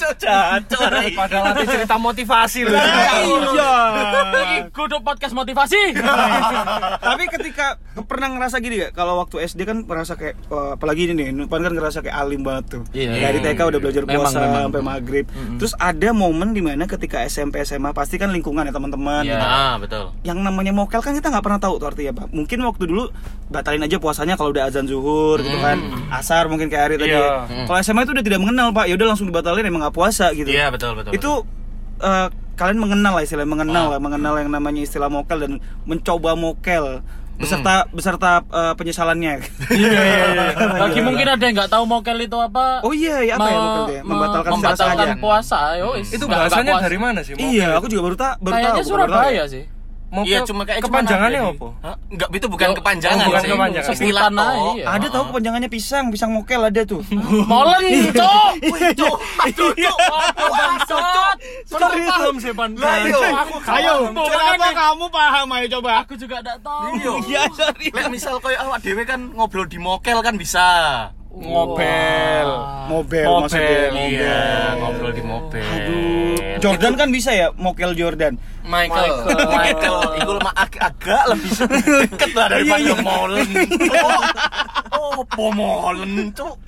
Cocok, 0.00 0.88
Rai. 0.88 1.12
Padahal 1.12 1.44
nanti 1.46 1.64
cerita 1.66 1.96
motivasi 1.96 2.60
loh. 2.62 2.76
iya 2.76 3.72
Lagi 4.30 4.58
kudu 4.70 4.96
podcast 5.00 5.32
motivasi. 5.32 5.96
tapi 7.00 7.24
ketika 7.30 7.76
pernah 8.02 8.28
ngerasa 8.30 8.58
gini 8.58 8.80
gak 8.80 8.92
kalau 8.92 9.18
waktu 9.18 9.44
SD 9.44 9.60
kan 9.62 9.84
merasa 9.84 10.14
kayak 10.14 10.36
apalagi 10.50 11.06
ini 11.06 11.19
nih 11.20 11.28
Nupan 11.30 11.60
kan 11.60 11.70
ngerasa 11.70 12.00
kayak 12.00 12.16
alim 12.16 12.40
banget 12.40 12.64
tuh 12.70 12.82
Iya. 12.90 13.12
dari 13.20 13.38
TK 13.38 13.60
udah 13.62 13.78
belajar 13.78 14.02
Memang, 14.02 14.16
puasa 14.22 14.38
memang. 14.38 14.62
sampai 14.66 14.82
maghrib 14.82 15.24
terus 15.54 15.72
ada 15.76 16.08
momen 16.10 16.50
di 16.50 16.60
mana 16.60 16.84
ketika 16.86 17.20
SMP 17.22 17.60
SMA 17.60 17.92
pasti 17.92 18.16
kan 18.16 18.28
lingkungan 18.28 18.62
ya 18.62 18.72
teman-teman 18.72 19.22
Iya. 19.22 19.36
Ah, 19.36 19.76
betul. 19.76 20.16
yang 20.22 20.40
namanya 20.40 20.72
mokel 20.72 20.98
kan 20.98 21.12
kita 21.12 21.28
nggak 21.28 21.42
pernah 21.42 21.58
tahu 21.58 21.76
tuh 21.76 21.88
artinya 21.88 22.12
apa 22.14 22.24
mungkin 22.30 22.58
waktu 22.62 22.84
dulu 22.84 23.12
batalin 23.46 23.82
aja 23.82 23.96
puasanya 23.96 24.34
kalau 24.34 24.50
udah 24.50 24.64
azan 24.64 24.84
zuhur 24.84 25.36
gitu 25.38 25.58
kan 25.58 25.76
asar 26.10 26.46
mungkin 26.46 26.66
kayak 26.66 26.84
hari 26.84 26.96
tadi 26.96 27.12
Iya. 27.12 27.44
kalau 27.64 27.78
SMA 27.78 28.02
itu 28.02 28.12
udah 28.12 28.24
tidak 28.24 28.40
mengenal 28.40 28.70
pak 28.70 28.86
ya 28.86 28.94
udah 28.94 29.08
langsung 29.08 29.26
dibatalin 29.26 29.62
emang 29.62 29.82
nggak 29.82 29.92
puasa 29.92 30.32
gitu 30.32 30.46
Iya, 30.46 30.68
betul, 30.68 30.94
betul. 30.94 31.12
itu 31.12 31.30
eh, 32.00 32.28
kalian 32.52 32.76
mengenal 32.78 33.12
lah 33.12 33.22
istilah 33.22 33.44
mengenal 33.44 33.84
Ah. 33.86 33.90
lah 33.90 34.00
mengenal 34.00 34.36
yang 34.36 34.48
namanya 34.48 34.80
istilah 34.80 35.08
mokel 35.08 35.38
dan 35.38 35.52
mencoba 35.82 36.32
mokel 36.34 37.00
beserta 37.40 37.88
beserta 37.88 38.30
eh, 38.44 38.72
penyesalannya 38.76 39.32
Iya, 39.72 40.00
Bagi 40.76 41.00
mungkin 41.00 41.26
ada 41.26 41.40
yang 41.40 41.54
nggak 41.56 41.70
tahu 41.70 41.84
mokel 41.84 42.20
itu 42.20 42.36
apa. 42.36 42.84
oh 42.84 42.92
iya 42.92 43.24
ya 43.24 43.34
apa 43.34 43.46
ya 43.46 43.56
mokel 43.56 43.80
itu 43.80 43.92
ya? 43.92 44.02
me- 44.02 44.08
membatalkan 44.10 44.50
membatalkan 44.52 45.08
puasa. 45.18 45.58
Yo, 45.74 45.96
wis. 45.96 46.12
Itu 46.12 46.24
bahasanya 46.26 46.78
dari 46.78 46.98
mana 46.98 47.20
sih? 47.20 47.32
iya 47.34 47.74
aku 47.74 47.88
juga 47.88 48.02
baru 48.04 48.16
tak 48.16 48.32
baru 48.38 48.52
tahu 48.52 48.60
Kayaknya 48.60 48.76
tahu 48.76 48.86
Surabaya 48.86 49.32
ya. 49.32 49.44
sih. 49.46 49.64
Mau 50.10 50.22
Iya, 50.22 50.42
ke- 50.42 50.50
cuma 50.50 50.62
kayak 50.62 50.82
kepanjangannya 50.82 51.40
apa? 51.48 51.68
Hah? 51.80 51.94
Enggak, 52.08 52.28
itu 52.32 52.46
bukan 52.46 52.68
Oh, 52.68 52.76
kepanjangan 52.76 53.14
oh, 53.16 53.28
bukan 53.30 53.40
sih. 53.40 53.50
kepanjangan. 53.52 53.92
Istilah 53.94 54.22
Sebutan 54.26 54.34
aja, 54.34 54.50
toh. 54.50 54.72
iya. 54.74 54.84
ada 54.90 55.06
tahu 55.06 55.24
kepanjangannya 55.30 55.70
pisang 55.70 56.04
pisang 56.10 56.30
mokel 56.30 56.60
ada 56.60 56.82
tuh 56.82 57.02
Molen, 57.50 57.82
cok. 58.10 58.50
Cuk, 58.92 59.16
aduh, 59.38 59.70
cuk. 59.72 59.98
Bangsat. 60.34 61.36
Sorry, 61.64 62.02
paham 62.04 62.34
sih 62.36 62.50
pan. 62.50 62.70
Iya. 62.74 63.28
Aku 63.38 63.56
ayo 63.70 63.92
kenapa 64.10 64.68
kamu 64.72 65.04
paham 65.08 65.46
ayo 65.52 65.66
coba 65.70 65.90
Aku 66.02 66.12
juga 66.14 66.36
enggak 66.40 66.58
tahu. 66.58 66.90
iya 67.24 67.42
sorry 67.50 67.86
misal 68.10 68.36
koyo 68.38 68.58
awak 68.58 68.82
dhewe 68.82 69.02
kan 69.04 69.30
ngobrol 69.30 69.64
di 69.64 69.78
mokel 69.78 70.18
kan 70.20 70.34
bisa. 70.34 70.66
Ngobel. 71.32 72.48
mobil 72.86 73.22
Mobil, 73.22 73.22
maksudnya 73.22 73.94
Iya, 73.94 74.40
ngobrol 74.76 75.10
di 75.10 75.22
mobil. 75.22 75.62
aduh 75.62 76.58
Jordan 76.58 76.92
kan 76.92 77.08
bisa 77.08 77.30
ya 77.30 77.48
mokel 77.54 77.94
Jordan 77.94 78.34
Michael. 78.60 79.24
Michael, 79.48 79.98
itu 80.16 80.32
mah 80.36 80.54
ag- 80.54 80.82
agak 80.82 81.22
lebih 81.28 81.50
deket 82.04 82.30
lah 82.34 82.46
daripada 82.48 82.82
Iya, 82.82 82.92
iya. 82.92 82.96
molen. 83.00 83.46
Oh, 85.00 85.24
apa 85.24 85.44
molen, 85.50 86.28
cuk? 86.30 86.60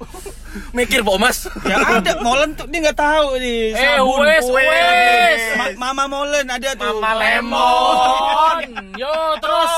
Mikir, 0.73 1.01
Pak 1.01 1.17
Mas. 1.17 1.45
ya 1.63 1.77
ada 2.01 2.17
molen 2.19 2.53
tuh 2.53 2.65
dia 2.67 2.81
nggak 2.81 2.97
tahu 2.97 3.37
nih 3.37 3.71
Eh, 3.71 3.97
sabun 3.97 4.21
wes, 4.23 4.41
kue. 4.43 4.57
wes. 4.59 5.43
Ma- 5.55 5.77
Mama 5.83 6.05
molen 6.11 6.47
ada 6.47 6.73
tuh 6.73 6.93
Mama 6.95 7.13
Lemon. 7.15 8.61
Yo, 8.95 9.13
terus 9.39 9.73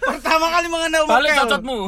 pertama 0.00 0.46
kali 0.48 0.66
mengenal 0.66 1.02
balik 1.04 1.30
mokel 1.30 1.42
cocotmu. 1.44 1.78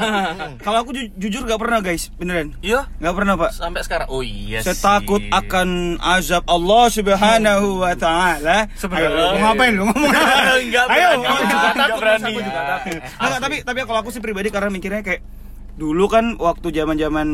kalau 0.64 0.78
aku 0.78 0.90
ju- 0.92 1.12
jujur 1.16 1.42
gak 1.44 1.56
pernah 1.58 1.80
guys 1.80 2.12
beneran 2.12 2.52
Iya, 2.60 2.88
nggak 2.98 3.14
pernah 3.14 3.34
pak 3.38 3.50
sampai 3.52 3.80
sekarang. 3.82 4.08
Oh 4.08 4.20
iya 4.20 4.60
saya 4.60 4.74
sih. 4.74 4.82
takut 4.82 5.22
akan 5.30 5.68
azab 5.98 6.44
Allah 6.46 6.84
subhanahu 6.88 7.80
wa 7.80 7.94
ta'ala 7.94 8.68
Sebenarnya. 8.74 9.38
Ngapain 9.38 9.72
lu 9.72 9.84
ngomong 9.86 10.10
Enggak 10.62 10.86
ayo 10.88 11.06
berani. 11.06 11.16
ngomong. 11.18 11.40
Enggak 11.72 11.96
berani. 11.96 12.24
aku 12.26 12.40
juga 12.42 12.62
takut. 12.66 12.92
Nggak, 12.98 13.40
tapi 13.40 13.56
tapi 13.62 13.78
kalau 13.82 13.98
aku 14.00 14.10
sih 14.10 14.20
pribadi 14.20 14.48
karena 14.48 14.68
mikirnya 14.68 15.00
kayak 15.00 15.21
dulu 15.74 16.04
kan 16.06 16.36
waktu 16.36 16.68
zaman 16.70 16.96
zaman 16.96 17.28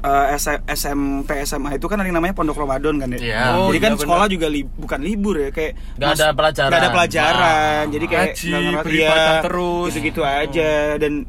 eh, 0.00 0.26
S- 0.34 0.62
SMP 0.68 1.42
SMA 1.42 1.76
itu 1.76 1.86
kan 1.86 1.96
ada 1.96 2.06
yang 2.06 2.16
namanya 2.16 2.34
Pondok 2.34 2.58
Ramadan 2.58 2.98
kan 2.98 3.08
ya. 3.12 3.18
Iya. 3.18 3.42
Oh, 3.56 3.70
jadi 3.70 3.78
kan 3.80 3.92
iya, 3.94 4.00
sekolah 4.00 4.26
juga 4.26 4.46
li- 4.46 4.66
bukan 4.68 4.98
libur 4.98 5.38
ya 5.38 5.50
kayak 5.50 5.72
Nggak 5.94 6.10
ada 6.12 6.26
pelajaran. 6.32 6.70
nggak 6.70 6.80
ada 6.80 6.90
pelajaran. 6.90 7.42
Ah. 7.44 7.82
jadi 7.86 8.06
kayak 8.06 8.30
beribadah 8.82 9.30
iya, 9.30 9.42
terus. 9.42 9.88
Gitu-gitu 9.90 10.22
aja 10.22 10.72
dan 10.96 11.26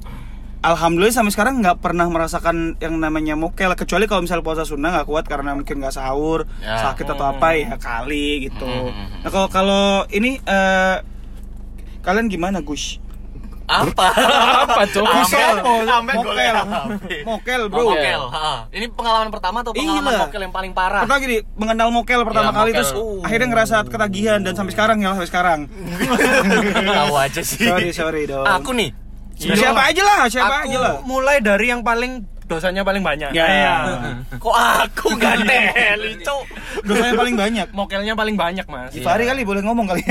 Alhamdulillah 0.64 1.12
sampai 1.12 1.28
sekarang 1.30 1.60
nggak 1.60 1.84
pernah 1.84 2.08
merasakan 2.08 2.80
yang 2.80 2.96
namanya 2.96 3.36
mokel 3.36 3.76
kecuali 3.76 4.08
kalau 4.08 4.24
misalnya 4.24 4.42
puasa 4.42 4.64
sunnah 4.64 4.96
nggak 4.96 5.06
kuat 5.06 5.28
karena 5.28 5.52
mungkin 5.52 5.84
nggak 5.84 5.92
sahur 5.92 6.48
Ya. 6.58 6.80
sakit 6.82 7.04
atau 7.06 7.26
apa 7.28 7.52
ya 7.54 7.76
kali 7.76 8.48
gitu. 8.48 8.64
Hmm. 8.64 9.12
Nah 9.20 9.30
kalau 9.30 9.52
kalau 9.52 9.84
ini 10.08 10.40
eh, 10.40 10.98
kalian 12.00 12.26
gimana 12.26 12.60
Gus? 12.60 12.96
Apa? 13.64 14.08
Apa, 14.66 14.82
Cok? 14.86 15.06
Mokel, 15.06 15.56
Sampai 15.84 16.14
mokel, 16.14 16.56
mokel 17.24 17.62
bro. 17.68 17.84
Mokel. 17.90 18.22
ha. 18.28 18.68
Ini 18.70 18.86
pengalaman 18.90 19.30
pertama 19.30 19.58
atau 19.60 19.72
pengalaman 19.72 20.04
Iya. 20.10 20.20
mokel 20.22 20.42
yang 20.42 20.52
paling 20.52 20.72
parah? 20.72 21.02
Pertama 21.02 21.20
gini, 21.20 21.38
mengenal 21.54 21.88
mokel 21.90 22.20
pertama 22.22 22.50
Ya, 22.50 22.54
kali 22.54 22.70
mokel. 22.70 22.78
terus 22.78 22.92
Uh. 22.94 23.24
akhirnya 23.24 23.48
ngerasa 23.50 23.76
ketagihan 23.86 24.40
dan 24.40 24.54
sampai 24.54 24.72
sekarang 24.72 24.98
ya 25.00 25.10
sampai 25.12 25.30
sekarang. 25.30 25.60
Tahu 27.00 27.14
aja 27.16 27.42
sih. 27.42 27.64
Sorry 27.64 27.90
sorry 27.90 28.24
dong. 28.26 28.44
Aku 28.44 28.72
nih. 28.72 28.92
siapa 29.34 29.82
aja 29.86 30.02
lah, 30.02 30.20
siapa 30.28 30.56
aku 30.62 30.70
aja 30.70 30.78
lah. 30.80 30.94
mulai 31.04 31.38
dari 31.40 31.68
yang 31.68 31.82
paling 31.82 32.22
dosanya 32.44 32.84
paling 32.84 33.02
banyak. 33.02 33.32
Ya, 33.32 33.48
ya. 33.48 33.76
Kok 34.44 34.56
aku 34.84 35.16
ganteli, 35.24 36.20
Cuk? 36.20 36.44
Dosanya 36.84 37.16
paling 37.16 37.36
banyak. 37.36 37.68
Mokelnya 37.72 38.14
paling 38.14 38.36
banyak, 38.36 38.66
Mas. 38.68 38.92
Gifari 38.92 39.24
kali 39.24 39.42
boleh 39.42 39.64
ngomong 39.64 39.88
kali. 39.88 40.04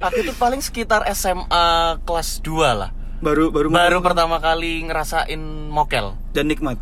Aku 0.00 0.18
tuh 0.22 0.36
paling 0.36 0.60
sekitar 0.60 1.02
SMA 1.12 1.66
kelas 2.02 2.40
2 2.40 2.52
lah. 2.74 2.90
baru 3.16 3.48
baru 3.48 3.72
Baru 3.72 3.98
pertama 4.00 4.36
kali 4.38 4.84
ngerasain 4.84 5.40
mokel. 5.66 6.12
dan 6.30 6.46
nikmat. 6.46 6.76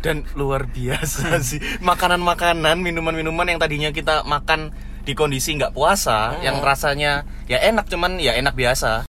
Dan 0.00 0.24
luar 0.32 0.64
biasa 0.64 1.36
sih. 1.44 1.60
Makanan-makanan, 1.82 2.80
minuman-minuman 2.80 3.44
yang 3.44 3.60
tadinya 3.60 3.90
kita 3.90 4.24
makan 4.24 4.72
di 5.02 5.12
kondisi 5.12 5.52
nggak 5.52 5.74
puasa, 5.74 6.40
yang 6.40 6.62
rasanya 6.62 7.26
ya 7.44 7.58
enak 7.58 7.84
cuman 7.84 8.16
ya 8.16 8.32
enak 8.32 8.54
biasa. 8.54 9.09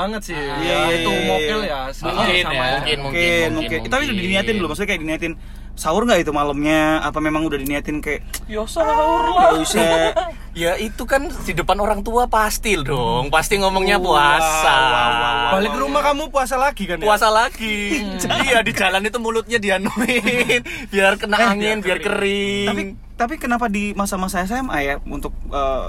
Banget 0.00 0.22
sih. 0.24 0.34
Iya, 0.34 0.54
Ya, 0.56 0.78
iya, 0.82 0.96
itu 0.96 1.10
iya, 1.10 1.26
mokel 1.26 1.60
iya. 1.60 1.68
ya. 1.68 1.80
sama- 1.92 2.12
Mungkin 2.16 2.42
sama 2.42 2.54
ya. 2.54 2.62
aja. 2.62 2.76
Mungkin, 2.78 2.98
Mungkin, 3.02 3.48
mungkin. 3.54 3.78
Tapi 3.86 4.02
udah 4.06 4.16
diniatin 4.18 4.54
belum? 4.56 4.68
Maksudnya 4.68 4.88
kayak 4.88 5.02
diniatin 5.02 5.32
sahur 5.72 6.02
nggak 6.02 6.20
itu 6.20 6.30
malamnya? 6.30 6.80
Apa 7.00 7.18
memang 7.18 7.42
udah 7.42 7.56
diniatin 7.56 8.00
kayak 8.00 8.20
Ya 8.46 8.64
sahur 8.66 9.22
nggak 9.30 9.52
usah? 9.60 10.12
Ya 10.50 10.74
itu 10.76 11.02
kan 11.04 11.30
di 11.40 11.52
depan 11.52 11.78
orang 11.78 12.00
tua 12.00 12.26
pasti 12.26 12.74
dong, 12.74 13.30
pasti 13.30 13.54
ngomongnya 13.54 13.96
Wow, 13.96 14.06
puasa. 14.08 14.66
wow, 14.66 14.82
wow, 14.82 15.10
wow. 15.14 15.50
Balik 15.54 15.70
ke 15.70 15.80
rumah 15.80 16.02
kamu 16.02 16.22
puasa 16.26 16.56
lagi 16.56 16.84
kan 16.84 16.98
ya? 16.98 17.06
Puasa 17.06 17.28
lagi. 17.30 18.02
Iya 18.42 18.58
di 18.60 18.72
jalan 18.72 18.98
itu 19.00 19.16
mulutnya 19.16 19.56
dianuin 19.56 20.60
biar 20.92 21.14
kena 21.16 21.54
angin, 21.54 21.78
biar 21.78 21.98
kering. 21.98 22.66
Tapi 22.66 22.82
tapi 23.14 23.34
kenapa 23.36 23.68
di 23.68 23.92
masa-masa 23.92 24.42
SMA 24.42 24.78
ya 24.82 24.94
untuk 25.02 25.30
eh, 25.46 25.86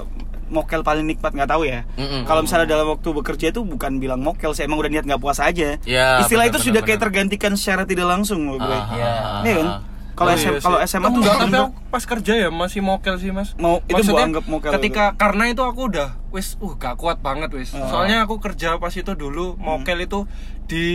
mokel 0.52 0.80
paling 0.80 1.02
nikmat 1.02 1.32
nggak 1.32 1.48
tahu 1.48 1.64
ya. 1.64 1.88
Mm-mm. 1.96 2.22
Kalau 2.22 2.44
misalnya 2.44 2.68
dalam 2.68 2.86
waktu 2.86 3.08
bekerja 3.10 3.46
itu 3.48 3.60
bukan 3.62 3.96
bilang 3.96 4.20
mokel, 4.20 4.52
saya 4.52 4.68
emang 4.68 4.78
udah 4.78 4.92
niat 4.92 5.02
nggak 5.02 5.18
puasa 5.18 5.44
aja. 5.44 5.80
Ya, 5.82 6.20
Istilah 6.20 6.46
benar, 6.46 6.54
itu 6.54 6.58
sudah 6.62 6.82
kayak 6.82 7.00
tergantikan 7.00 7.52
secara 7.54 7.82
tidak 7.82 8.06
langsung 8.06 8.44
loh 8.44 8.56
gue. 8.56 8.68
Ah, 8.68 8.84
ah, 8.84 8.94
ah, 8.94 9.42
Iya 9.42 9.54
kan? 9.56 9.68
Kalau 10.12 10.28
Oh, 10.28 10.36
SM, 10.36 10.52
iya 10.52 10.60
kalau 10.60 10.78
SMA 10.78 11.08
tuh 11.08 11.12
Enggak, 11.16 11.34
nggak 11.40 11.48
tapi 11.48 11.56
aku 11.72 11.88
pas 11.88 12.04
kerja 12.04 12.32
ya 12.36 12.48
masih 12.52 12.80
mokel 12.80 13.16
sih 13.16 13.32
mas 13.32 13.56
Mau- 13.56 13.80
itu 13.82 14.02
gua 14.06 14.20
anggap 14.22 14.44
mokel 14.44 14.68
ketika 14.70 15.16
karena 15.16 15.48
itu 15.48 15.64
aku 15.64 15.88
udah 15.88 16.20
wis 16.28 16.60
uh 16.60 16.72
gak 16.74 16.94
kuat 16.94 17.16
banget 17.18 17.48
wis 17.50 17.72
Oh. 17.72 17.80
soalnya 17.88 18.20
aku 18.20 18.36
kerja 18.36 18.76
pas 18.76 18.92
itu 18.92 19.08
dulu 19.10 19.56
mokel 19.56 20.04
itu 20.04 20.28
di 20.72 20.86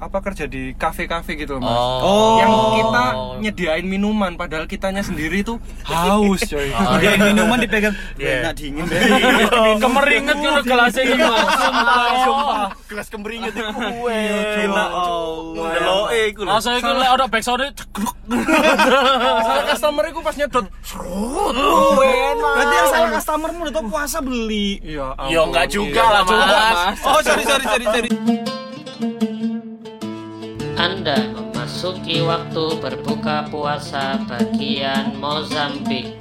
apa 0.00 0.18
kerja 0.22 0.44
di 0.44 0.72
kafe-kafe 0.72 1.36
gitu 1.36 1.56
loh 1.56 1.62
mas 1.62 1.76
Oh. 1.76 2.36
yang 2.38 2.52
kita 2.74 3.04
nyediain 3.38 3.84
minuman 3.84 4.32
padahal 4.34 4.64
kitanya 4.64 5.00
sendiri 5.00 5.42
tuh 5.42 5.60
haus 5.84 6.40
coy 6.42 6.72
Oh, 6.72 6.96
Dia 6.96 7.20
minuman 7.20 7.58
dipegang, 7.58 7.92
Iya. 8.16 8.40
enak 8.42 8.52
dingin 8.54 8.84
deh. 8.86 9.00
Kemeringet 9.76 10.36
ngono 10.36 10.60
gelasnya 10.62 11.04
Mas. 11.18 11.48
Sumpah, 11.52 12.08
sumpah. 12.22 12.68
Gelas 12.86 13.06
kemeringet 13.08 13.52
itu 13.52 13.64
kue. 13.66 14.22
Enak. 14.62 14.88
Allah. 14.88 15.66
Ndeloke 15.66 16.20
iku 16.26 16.40
lho. 16.42 16.50
Masa 16.50 16.68
iku 16.74 16.90
lek 16.90 17.10
ada 17.10 17.26
backsound 17.26 17.62
cegruk. 17.74 18.16
soalnya 19.38 19.64
customer 19.68 20.04
itu 20.06 20.20
pas 20.20 20.34
nyedot 20.34 20.66
serut 20.82 21.54
Berarti 21.54 22.74
yang 22.74 22.88
salah 22.88 23.10
customermu 23.12 23.60
udah 23.62 23.74
tau 23.74 23.84
puasa 23.86 24.18
beli. 24.18 24.80
iya 24.80 25.12
Ya 25.26 25.40
enggak 25.42 25.66
juga 25.68 25.98
Iya, 25.98 26.10
lah, 26.10 26.22
juga, 26.24 26.44
Mas. 26.46 26.98
Oh, 27.02 27.20
sorry 27.20 27.44
sorry 27.44 27.64
sorry 27.64 27.86
sorry. 27.86 28.10
Anda 30.86 31.18
memasuki 31.34 32.22
waktu 32.22 32.78
berbuka 32.78 33.50
puasa 33.50 34.22
bagian 34.30 35.18
Mozambik. 35.18 36.14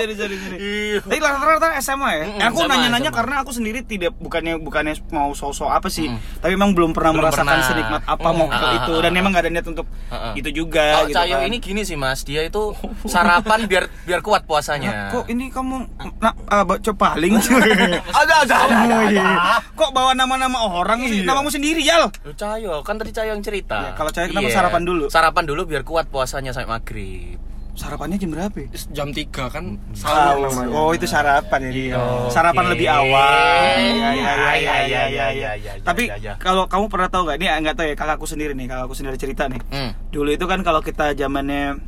Sorry 0.00 0.14
sorry 0.14 0.34
sorry 0.34 0.56
sorry. 0.56 0.98
Tapi 0.98 1.16
rata-rata 1.18 1.68
SMA 1.78 2.10
ya. 2.10 2.24
Mm-mm, 2.26 2.40
aku 2.42 2.58
nanya-nanya 2.64 3.10
karena 3.10 3.34
aku 3.38 3.50
sendiri 3.50 3.80
tidak 3.82 4.16
bukannya 4.16 4.56
bukannya 4.56 4.96
mau 5.10 5.30
sosok 5.32 5.68
apa 5.68 5.86
sih, 5.86 6.08
tapi 6.38 6.56
memang 6.56 6.72
belum 6.72 6.90
pernah 6.90 7.12
Belum 7.12 7.20
merasakan 7.22 7.44
pernah. 7.46 7.66
senikmat 7.66 8.02
apa 8.06 8.28
Mm, 8.30 8.36
mokel 8.38 8.56
ah, 8.62 8.72
itu 8.78 8.92
ah, 8.92 8.98
dan 8.98 9.10
ah, 9.10 9.14
memang 9.14 9.30
gak 9.30 9.42
ada 9.42 9.50
niat 9.50 9.66
untuk 9.66 9.86
Ah, 10.08 10.16
ah. 10.16 10.32
itu 10.32 10.48
juga 10.50 10.84
Kalau 10.96 11.06
gitu 11.06 11.16
Cahyo 11.16 11.36
kan. 11.36 11.46
ini 11.46 11.56
gini 11.58 11.82
sih 11.82 11.94
Mas, 11.94 12.22
dia 12.22 12.40
itu 12.42 12.72
sarapan 13.04 13.66
biar 13.66 13.84
biar 14.02 14.20
kuat 14.20 14.40
Nah, 14.40 14.48
puasanya. 14.48 14.90
kok 15.10 15.26
ini 15.26 15.48
kamu 15.48 15.76
nak 16.16 16.34
uh, 16.46 16.64
baca 16.64 16.90
paling 16.90 17.36
ada 18.20 18.34
ada 18.40 18.56
Oh, 18.80 19.04
iya. 19.04 19.60
Kok 19.70 19.90
bawa 19.90 20.12
nama-nama 20.12 20.64
orang 20.64 21.04
sih? 21.04 21.20
Namamu 21.20 21.48
sendiri. 21.48 21.84
Lu 22.22 22.32
Cahyo, 22.32 22.80
kan 22.80 22.96
tadi 22.96 23.10
Cahyo 23.10 23.30
yang 23.30 23.42
cerita. 23.42 23.76
Ya, 23.82 23.92
kalau 23.92 24.08
Cahyo 24.08 24.30
kenapa 24.30 24.46
Iya. 24.46 24.56
sarapan 24.56 24.82
dulu? 24.82 25.04
Sarapan 25.06 25.44
dulu 25.44 25.62
biar 25.64 25.82
kuat 25.82 26.06
puasanya 26.06 26.50
sampai 26.50 26.70
maghrib. 26.70 27.36
Sarapannya 27.80 28.20
jam 28.20 28.28
berapa? 28.36 28.52
ya? 28.60 28.68
jam 28.92 29.08
3 29.08 29.32
kan 29.32 29.64
Sahur. 29.96 30.52
namanya 30.52 30.68
Oh, 30.76 30.92
itu 30.92 31.08
sarapan 31.08 31.72
ya. 31.72 31.96
Oke. 31.96 32.28
Sarapan 32.28 32.64
lebih 32.76 32.88
awal. 32.92 33.72
Iya, 33.80 34.10
iya, 34.12 34.32
iya, 34.60 34.76
iya, 34.84 35.02
iya, 35.32 35.50
iya, 35.56 35.72
Tapi 35.80 36.12
kalau 36.36 36.68
kamu 36.68 36.92
pernah 36.92 37.08
tahu 37.08 37.24
nggak? 37.24 37.40
Ini 37.40 37.46
nggak 37.64 37.76
tahu 37.80 37.86
ya 37.88 37.96
kakakku 37.96 38.26
sendiri 38.28 38.52
nih, 38.52 38.68
kakakku 38.68 38.92
sendiri 38.92 39.16
cerita 39.16 39.48
nih. 39.48 39.64
Hmm. 39.72 39.96
Dulu 40.12 40.28
itu 40.28 40.44
kan 40.44 40.60
kalau 40.60 40.84
kita 40.84 41.16
zamannya 41.16 41.80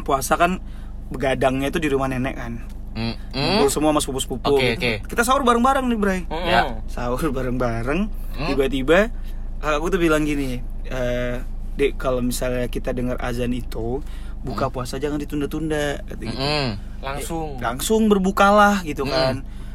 puasa 0.00 0.40
kan 0.40 0.64
begadangnya 1.12 1.68
itu 1.68 1.76
di 1.76 1.92
rumah 1.92 2.08
nenek 2.08 2.32
kan. 2.32 2.64
Hmm. 2.96 3.14
Kumpul 3.28 3.68
semua 3.68 3.92
sama 3.92 4.00
sepupu-sepupu. 4.00 4.56
Oke, 4.56 4.80
oke. 4.80 4.92
Kita 5.12 5.22
sahur 5.28 5.44
bareng-bareng 5.44 5.86
nih, 5.92 5.98
Bray. 6.00 6.20
Mm-mm. 6.24 6.48
Ya. 6.48 6.80
Sahur 6.88 7.20
bareng-bareng. 7.30 8.00
Hmm. 8.32 8.48
Tiba-tiba 8.48 9.12
kakakku 9.60 9.92
tuh 9.92 10.00
bilang 10.00 10.24
gini, 10.24 10.64
eh 10.88 11.36
Dek, 11.78 11.94
kalau 11.94 12.18
misalnya 12.18 12.66
kita 12.66 12.90
dengar 12.90 13.22
azan 13.22 13.54
itu, 13.54 14.02
buka 14.40 14.68
puasa 14.68 14.96
jangan 14.96 15.18
ditunda-tunda. 15.18 16.02
kata 16.04 16.22
gitu. 16.22 16.36
Hmm. 16.36 16.70
langsung 16.98 17.48
Langsung 17.58 18.00
berbukalah 18.06 18.82
gitu 18.82 19.02
Mm. 19.02 19.10
kan. 19.10 19.34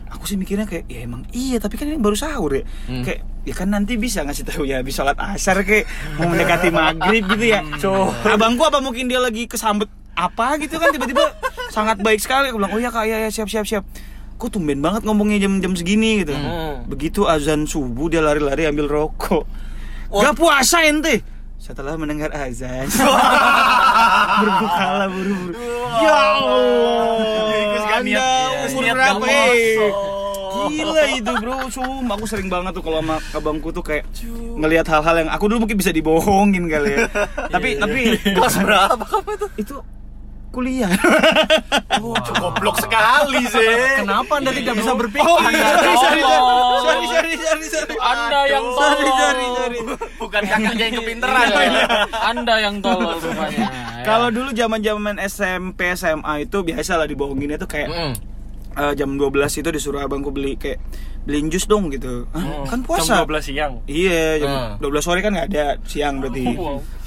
Aku 0.10 0.24
sih 0.24 0.36
mikirnya 0.36 0.64
kayak 0.64 0.86
ya 0.86 1.04
emang 1.04 1.26
iya 1.32 1.58
tapi 1.58 1.74
kan 1.74 1.86
ini 1.86 1.98
baru 1.98 2.14
sahur 2.14 2.54
ya. 2.54 2.64
Mm. 2.86 3.04
Kayak 3.04 3.20
ya 3.44 3.54
kan 3.54 3.68
nanti 3.68 3.94
bisa 3.96 4.22
ngasih 4.22 4.46
tahu 4.46 4.64
ya 4.64 4.80
habis 4.80 4.94
sholat 4.94 5.16
asar 5.18 5.62
kayak 5.62 5.84
mau 6.16 6.28
mendekati 6.28 6.70
maghrib 6.70 7.24
gitu 7.28 7.46
ya. 7.46 7.60
So, 7.78 7.92
abangku 8.24 8.64
apa 8.64 8.80
mungkin 8.80 9.06
dia 9.06 9.18
lagi 9.18 9.46
kesambet 9.46 9.88
apa 10.14 10.56
gitu 10.58 10.78
kan 10.78 10.90
tiba-tiba 10.90 11.34
sangat 11.70 11.98
baik 11.98 12.20
sekali 12.20 12.48
aku 12.48 12.58
bilang 12.58 12.70
oh 12.70 12.78
ya 12.78 12.88
kak 12.88 13.04
ya, 13.04 13.18
ya 13.20 13.30
siap 13.30 13.50
siap 13.50 13.66
siap 13.66 13.82
kok 14.34 14.50
tumben 14.50 14.78
banget 14.78 15.02
ngomongnya 15.02 15.42
jam-jam 15.42 15.74
segini 15.74 16.22
gitu 16.22 16.32
Hmm. 16.32 16.86
begitu 16.86 17.26
azan 17.26 17.66
subuh 17.66 18.08
dia 18.08 18.22
lari-lari 18.22 18.64
ambil 18.64 18.86
rokok 18.86 19.42
gak 20.12 20.36
puasa 20.36 20.86
ente 20.86 21.26
setelah 21.64 21.96
mendengar 21.96 22.28
azan 22.36 22.92
berbukalah 24.44 25.08
buru-buru 25.08 25.64
ya 26.04 26.12
Allah 26.12 26.84
anda 28.04 28.28
umur 28.68 28.84
berapa 28.92 29.26
eh? 29.32 29.94
Gila 30.64 31.04
itu 31.20 31.34
bro, 31.44 31.68
sumpah 31.68 32.16
aku 32.16 32.24
sering 32.24 32.48
banget 32.48 32.72
tuh 32.72 32.84
kalau 32.86 33.04
sama 33.04 33.20
abangku 33.36 33.76
tuh 33.76 33.84
kayak 33.84 34.08
ngelihat 34.56 34.88
hal-hal 34.88 35.26
yang 35.26 35.30
aku 35.32 35.52
dulu 35.52 35.68
mungkin 35.68 35.76
bisa 35.76 35.92
dibohongin 35.92 36.72
kali 36.72 36.88
ya. 36.96 37.12
tapi 37.54 37.76
tapi 37.76 38.16
Kelas 38.38 38.56
berapa 38.64 39.04
kamu 39.04 39.30
itu? 39.36 39.48
itu 39.60 39.76
kuliah. 40.54 40.88
Oh, 41.98 42.14
goblok 42.14 42.78
sekali 42.78 43.42
sih. 43.50 44.06
kenapa 44.06 44.38
anda 44.38 44.54
tidak 44.54 44.78
bisa 44.78 44.94
berpikir 44.94 45.26
Oh, 45.26 45.42
iya, 45.50 45.66
sorry, 45.82 45.94
sorry, 45.98 46.22
Allah. 46.22 46.53
Sorry, 47.26 47.38
sorry, 47.38 47.66
sorry, 47.66 47.90
sorry. 47.90 47.96
Anda 48.02 48.40
yang 48.46 48.66
Sorry, 48.70 49.00
tolol. 49.00 49.16
sorry, 49.16 49.46
sorry. 49.54 49.78
Bukan 50.18 50.42
kakaknya 50.44 50.84
yang 50.84 50.96
kepinteran. 50.98 51.46
Anda 52.12 52.54
yang 52.60 52.76
tolol 52.80 53.12
rupanya. 53.16 53.64
Ya. 53.64 54.04
Kalau 54.04 54.28
dulu 54.30 54.50
zaman-zaman 54.52 55.16
SMP 55.22 55.80
SMA 55.94 56.34
itu 56.42 56.58
biasa 56.62 56.92
lah 56.96 57.06
dibohonginnya 57.06 57.56
tuh 57.56 57.68
kayak 57.68 57.88
Hmm. 57.88 58.14
eh, 58.74 58.94
jam 58.96 59.10
12 59.14 59.30
itu 59.56 59.70
disuruh 59.70 60.02
abangku 60.02 60.30
beli 60.30 60.56
kayak 60.56 60.78
beliin 61.24 61.48
jus 61.48 61.64
dong 61.64 61.88
gitu. 61.90 62.26
Hah, 62.30 62.66
kan 62.66 62.78
Jam 62.78 62.80
puasa. 62.84 63.14
12 63.22 63.46
siang. 63.46 63.72
Iya, 63.86 64.40
jam 64.40 64.50
Hmm. 64.50 64.70
12 64.82 65.00
sore 65.00 65.20
kan 65.20 65.32
nggak 65.32 65.48
ada 65.48 65.64
siang 65.84 66.20
berarti. 66.20 66.44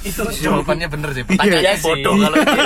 Itu 0.02 0.20
jawabannya 0.25 0.87
bener 0.88 1.08
sih. 1.12 1.23
Pertanyaannya 1.23 1.61
Iya 1.61 1.73
sih. 1.75 1.85
bodoh 1.85 2.14
kalau 2.16 2.37
itu. 2.38 2.56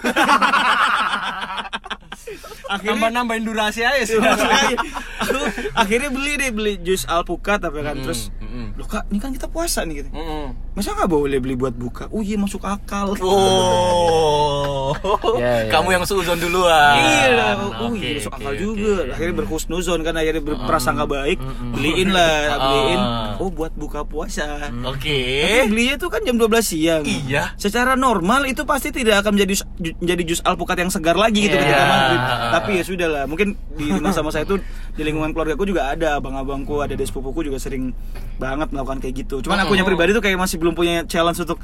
Tolol. 2.26 2.84
Nambah 2.84 3.10
nambahin 3.10 3.44
durasi 3.46 3.82
aja 3.86 4.02
sih. 4.04 4.18
Aku 4.20 5.38
akhirnya 5.74 6.10
beli 6.10 6.32
deh 6.40 6.50
beli 6.50 6.72
jus 6.82 7.06
alpukat 7.06 7.62
apa 7.62 7.78
kan 7.80 7.96
terus 8.02 8.34
mm-mm. 8.40 8.49
Loh 8.72 8.86
kak 8.86 9.06
ini 9.08 9.18
kan 9.18 9.30
kita 9.30 9.46
puasa 9.46 9.82
nih 9.82 10.00
gitu 10.00 10.10
Mm-mm. 10.10 10.54
masa 10.72 10.92
nggak 10.92 11.08
boleh 11.08 11.38
beli 11.38 11.54
buat 11.54 11.72
buka 11.72 12.06
oh 12.08 12.20
iya 12.20 12.34
masuk 12.34 12.62
akal 12.62 13.14
Oh. 13.20 14.90
Ya, 15.36 15.64
ya. 15.64 15.70
Kamu 15.70 15.88
yang 15.90 16.04
suzon 16.04 16.36
duluan. 16.36 16.98
iya 16.98 17.54
oh 17.56 17.88
Oke, 17.88 18.02
iya 18.02 18.18
masuk 18.18 18.34
akal 18.34 18.52
oke. 18.52 18.58
juga 18.58 18.94
akhirnya 19.08 19.34
berhusnuzon 19.36 20.00
kan 20.02 20.12
akhirnya 20.12 20.42
berprasangka 20.42 21.06
baik 21.06 21.38
beliin 21.70 22.10
lah 22.10 22.36
beliin 22.60 23.00
Ah. 23.00 23.38
oh 23.38 23.48
buat 23.48 23.72
buka 23.72 24.02
puasa 24.02 24.68
Oke. 24.84 25.18
Tapi 25.40 25.70
belinya 25.70 25.94
tuh 25.96 26.10
kan 26.10 26.20
jam 26.20 26.36
12 26.36 26.50
siang. 26.60 27.02
Iya. 27.02 27.54
Secara 27.56 27.94
normal 27.94 28.44
itu 28.44 28.62
pasti 28.62 28.90
tidak 28.90 29.22
akan 29.22 29.38
menjadi 29.38 29.62
jadi 29.96 30.22
jus 30.22 30.42
alpukat 30.42 30.76
yang 30.76 30.90
segar 30.90 31.14
lagi 31.14 31.46
gitu 31.46 31.54
Iya. 31.54 31.62
ketika 31.62 31.84
maghrib. 31.86 32.20
Tapi 32.50 32.70
ya 32.72 32.84
sudah 32.84 33.08
lah, 33.08 33.24
mungkin 33.24 33.48
di 33.72 33.86
masa-masa 33.96 34.42
itu 34.42 34.58
di 34.90 35.02
lingkungan 35.02 35.30
keluargaku 35.30 35.64
juga 35.64 35.88
ada 35.88 36.18
abang-abangku, 36.18 36.76
ada 36.78 36.92
des 36.92 37.06
sepupuku 37.06 37.46
juga 37.46 37.56
sering 37.56 37.94
banget 38.36 38.59
melakukan 38.68 39.00
kayak 39.00 39.14
gitu. 39.18 39.40
Cuman 39.40 39.64
aku 39.64 39.72
pribadi 39.80 40.12
tuh 40.12 40.20
kayak 40.20 40.36
masih 40.36 40.56
belum 40.56 40.74
punya 40.74 41.02
challenge 41.04 41.40
untuk 41.40 41.56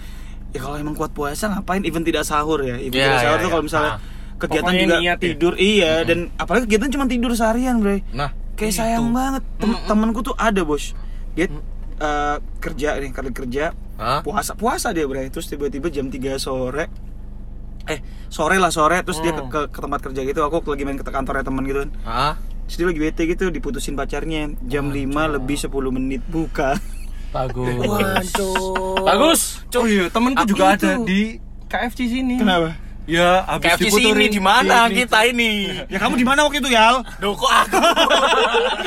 ya 0.51 0.59
kalau 0.59 0.77
emang 0.77 0.97
kuat 0.97 1.13
puasa 1.13 1.53
ngapain 1.53 1.85
even 1.85 2.01
tidak 2.01 2.25
sahur 2.25 2.59
ya. 2.59 2.81
Even 2.81 2.97
Iya, 2.97 3.05
tidak 3.07 3.21
sahur 3.21 3.29
iya, 3.31 3.37
tuh 3.37 3.45
iya. 3.45 3.53
kalau 3.53 3.65
misalnya 3.65 3.93
Ah. 3.93 3.99
kegiatan 4.37 4.73
juga 4.75 4.97
niat 4.99 5.05
ya. 5.13 5.23
tidur 5.23 5.53
iya 5.57 5.93
dan 6.03 6.19
apalagi 6.35 6.65
kegiatan 6.65 6.89
cuma 6.91 7.05
tidur 7.05 7.33
seharian, 7.33 7.77
Bre. 7.79 8.01
Nah, 8.11 8.33
Kayak 8.53 8.69
itu. 8.71 8.79
sayang 8.79 9.07
banget 9.11 9.45
Tem- 9.55 9.81
temenku 9.85 10.21
tuh 10.23 10.33
ada 10.35 10.61
bos 10.61 10.97
Dia 11.33 11.53
eh, 11.97 12.37
kerja 12.59 12.97
nih 12.97 13.13
kali 13.13 13.29
kerja 13.31 13.77
Hah? 13.97 14.21
Puasa 14.21 14.53
puasa 14.53 14.93
dia 14.93 15.05
bre 15.05 15.29
Terus 15.29 15.45
tiba-tiba 15.47 15.89
jam 15.89 16.09
3 16.09 16.37
sore 16.37 16.89
Eh 17.85 18.01
sore 18.27 18.57
lah 18.57 18.69
sore 18.69 19.01
Terus 19.01 19.21
dia 19.21 19.31
ke, 19.31 19.45
ke, 19.47 19.61
ke 19.69 19.79
tempat 19.79 20.01
kerja 20.03 20.21
gitu 20.23 20.41
Aku 20.43 20.61
lagi 20.67 20.85
main 20.85 20.97
ke 20.97 21.05
kantornya 21.05 21.41
temen 21.43 21.65
gitu 21.65 21.85
kan? 21.85 21.91
Dia 22.69 22.85
lagi 22.85 22.99
bete 22.99 23.23
gitu 23.25 23.49
Diputusin 23.49 23.95
pacarnya 23.95 24.51
Jam 24.63 24.91
5 24.91 25.07
lebih 25.33 25.57
10 25.57 25.71
menit 25.91 26.23
buka 26.27 26.75
Bagus. 27.27 27.69
Waduh. 27.77 28.97
Bagus. 29.03 29.41
Oh 29.71 29.85
iya, 29.85 30.09
temenku 30.09 30.41
Aku 30.41 30.49
juga 30.49 30.73
itu. 30.73 30.89
ada 30.89 30.91
di 31.05 31.37
KFC 31.67 32.09
sini. 32.09 32.41
Kenapa? 32.41 32.73
Ya, 33.05 33.45
habis 33.45 33.77
KFC 33.77 33.93
sini 33.93 34.27
di 34.27 34.41
mana 34.41 34.89
kita 34.89 35.21
ini? 35.27 35.69
Ya 35.87 35.99
kamu 36.01 36.17
di 36.17 36.25
mana 36.25 36.43
waktu 36.43 36.59
itu 36.59 36.71
Yal? 36.73 37.05
Duh 37.21 37.37
kok 37.37 37.47
aku 37.47 37.77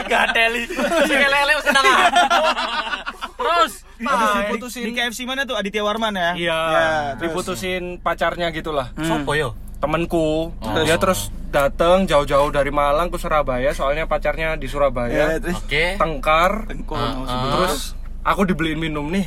Gak 0.03 0.25
teli 0.33 0.65
lele 1.05 1.53
senang 1.61 1.85
Terus. 3.37 3.71
Habis 3.99 4.27
Di 4.29 4.39
diputusin. 4.41 4.83
KFC 4.91 5.19
mana 5.23 5.43
tuh? 5.43 5.53
Aditya 5.53 5.83
Warman 5.83 6.15
ya? 6.15 6.31
Iya, 6.33 6.59
Ya, 6.73 6.89
diputusin 7.15 7.99
pacarnya 7.99 8.49
gitulah. 8.49 8.91
Sopo 8.97 9.35
yo? 9.35 9.53
Temenku, 9.77 10.51
Oh. 10.51 10.83
dia 10.83 10.97
terus 10.97 11.29
dateng 11.49 12.05
jauh-jauh 12.05 12.49
dari 12.49 12.69
Malang 12.69 13.09
ke 13.09 13.17
Surabaya, 13.17 13.73
soalnya 13.73 14.05
pacarnya 14.05 14.53
di 14.53 14.65
Ya, 14.65 14.71
Surabaya. 14.71 15.37
terus 15.37 15.57
Oke 15.57 15.97
Tengkar, 15.97 16.69
ah. 16.69 17.25
sebut. 17.25 17.49
terus 17.51 17.81
aku 18.21 18.41
dibeliin 18.45 18.79
minum 18.79 19.05
nih. 19.05 19.25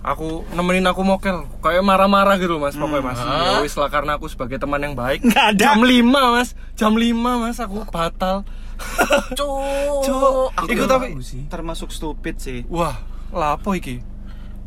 Aku 0.00 0.46
nemenin 0.54 0.86
aku 0.86 1.02
mokel, 1.02 1.50
kayak 1.58 1.82
marah-marah 1.82 2.38
gitu 2.38 2.62
mas, 2.62 2.78
pokoknya 2.78 3.02
mas. 3.02 3.18
Ah. 3.18 3.58
Ya 3.58 3.66
wis 3.66 3.74
lah 3.74 3.90
karena 3.90 4.14
aku 4.14 4.30
sebagai 4.30 4.54
teman 4.54 4.78
yang 4.78 4.94
baik. 4.94 5.18
Nggak 5.20 5.46
ada. 5.50 5.58
Jam 5.58 5.82
5 5.82 6.06
mas, 6.30 6.48
jam 6.74 6.92
5 6.94 7.10
mas 7.42 7.58
aku 7.58 7.82
batal. 7.90 8.46
Cuk 9.34 10.52
Aku 10.54 10.68
Itu 10.68 10.84
yang 10.84 10.86
tapi 10.86 11.16
sih. 11.24 11.48
termasuk 11.48 11.88
stupid 11.88 12.36
sih 12.36 12.60
Wah, 12.68 13.00
lapo 13.32 13.72
iki? 13.72 14.04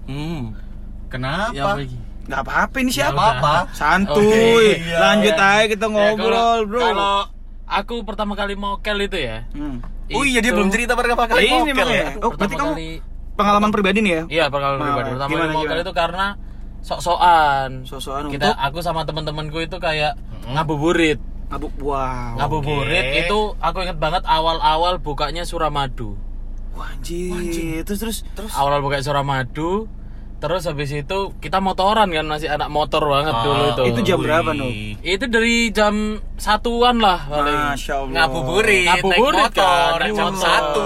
Hmm. 0.09 0.57
Kenapa? 1.07 1.53
Ya 1.53 1.85
apa 2.29 2.31
iki? 2.31 2.31
Gak 2.31 2.41
apa-apa 2.45 2.75
ini 2.77 2.91
siapa? 2.91 3.15
apa-apa. 3.15 3.53
Santuy. 3.71 4.23
Oke, 4.23 4.43
iya. 4.79 4.97
Lanjut 4.99 5.35
aja 5.35 5.65
kita 5.65 5.85
Ya, 5.85 5.91
ngobrol, 5.91 6.29
kalau- 6.29 6.65
bro. 6.65 6.81
Kalau 6.81 7.15
aku 7.65 7.93
pertama 8.03 8.33
kali 8.33 8.53
mokel 8.53 8.97
itu 9.01 9.17
ya. 9.17 9.49
Hmm. 9.51 9.81
Oh 10.09 10.21
iya 10.21 10.39
dia 10.39 10.49
itu- 10.49 10.57
belum 10.57 10.69
cerita 10.69 10.93
pertama 10.93 11.25
kali 11.25 11.43
ini 11.43 11.53
mokel 11.55 11.69
memang 11.69 11.87
ya 11.87 11.97
ya. 11.99 12.09
Oh, 12.19 12.31
berarti 12.31 12.55
kamu 12.55 12.73
kali- 12.73 13.01
pengalaman 13.33 13.69
pribadi 13.69 13.99
nih 13.99 14.11
ya? 14.11 14.23
Iya, 14.27 14.45
pengalaman 14.47 14.79
Nah, 14.79 14.87
pribadi. 14.87 15.09
Pertama 15.11 15.29
gimana, 15.29 15.43
kali 15.43 15.55
mokel 15.55 15.67
gimana? 15.67 15.81
itu 15.81 15.93
karena 15.93 16.25
sok-sokan. 16.81 17.69
Sok-sokan 17.83 18.23
Kita 18.27 18.49
untuk? 18.51 18.65
aku 18.65 18.77
sama 18.79 19.01
teman-temanku 19.03 19.59
itu 19.59 19.77
kayak 19.77 20.17
ngabuburit. 20.47 21.19
Ngabuk 21.49 21.73
wow. 21.79 22.37
Ngabuburit 22.37 23.05
Oke. 23.05 23.19
itu 23.23 23.39
aku 23.57 23.77
inget 23.81 23.97
banget 23.97 24.21
awal-awal 24.23 24.97
bukanya 24.97 25.41
Suramadu. 25.41 26.13
Wah, 26.71 26.93
anjir. 26.93 27.81
Terus 27.83 27.99
terus 27.99 28.17
terus 28.31 28.53
Awal 28.53 28.79
buka 28.79 29.01
Suramadu, 29.01 29.89
terus 30.39 30.63
habis 30.63 30.89
itu 30.89 31.19
kita 31.37 31.59
motoran 31.59 32.07
kan 32.07 32.23
masih 32.23 32.47
anak 32.47 32.67
motor 32.67 33.03
banget 33.03 33.31
Ah, 33.31 33.43
dulu 33.43 33.63
itu. 33.69 33.83
itu 33.85 33.99
jam 34.05 34.17
berapa, 34.17 34.51
Nuk? 34.51 34.71
Itu 34.99 35.25
dari 35.25 35.69
jam 35.69 35.93
satuan 36.35 36.97
lah 36.97 37.19
paling. 37.25 37.59
Masya 37.73 37.93
Allah. 37.97 38.13
Ngabuburit, 38.15 38.83
Ngabuburit 38.85 39.35
naik 39.35 39.51
motor, 39.51 39.59
kan, 39.59 39.99
naik 39.99 40.13
jam 40.13 40.25
motor. 40.29 40.39
satu. 40.41 40.85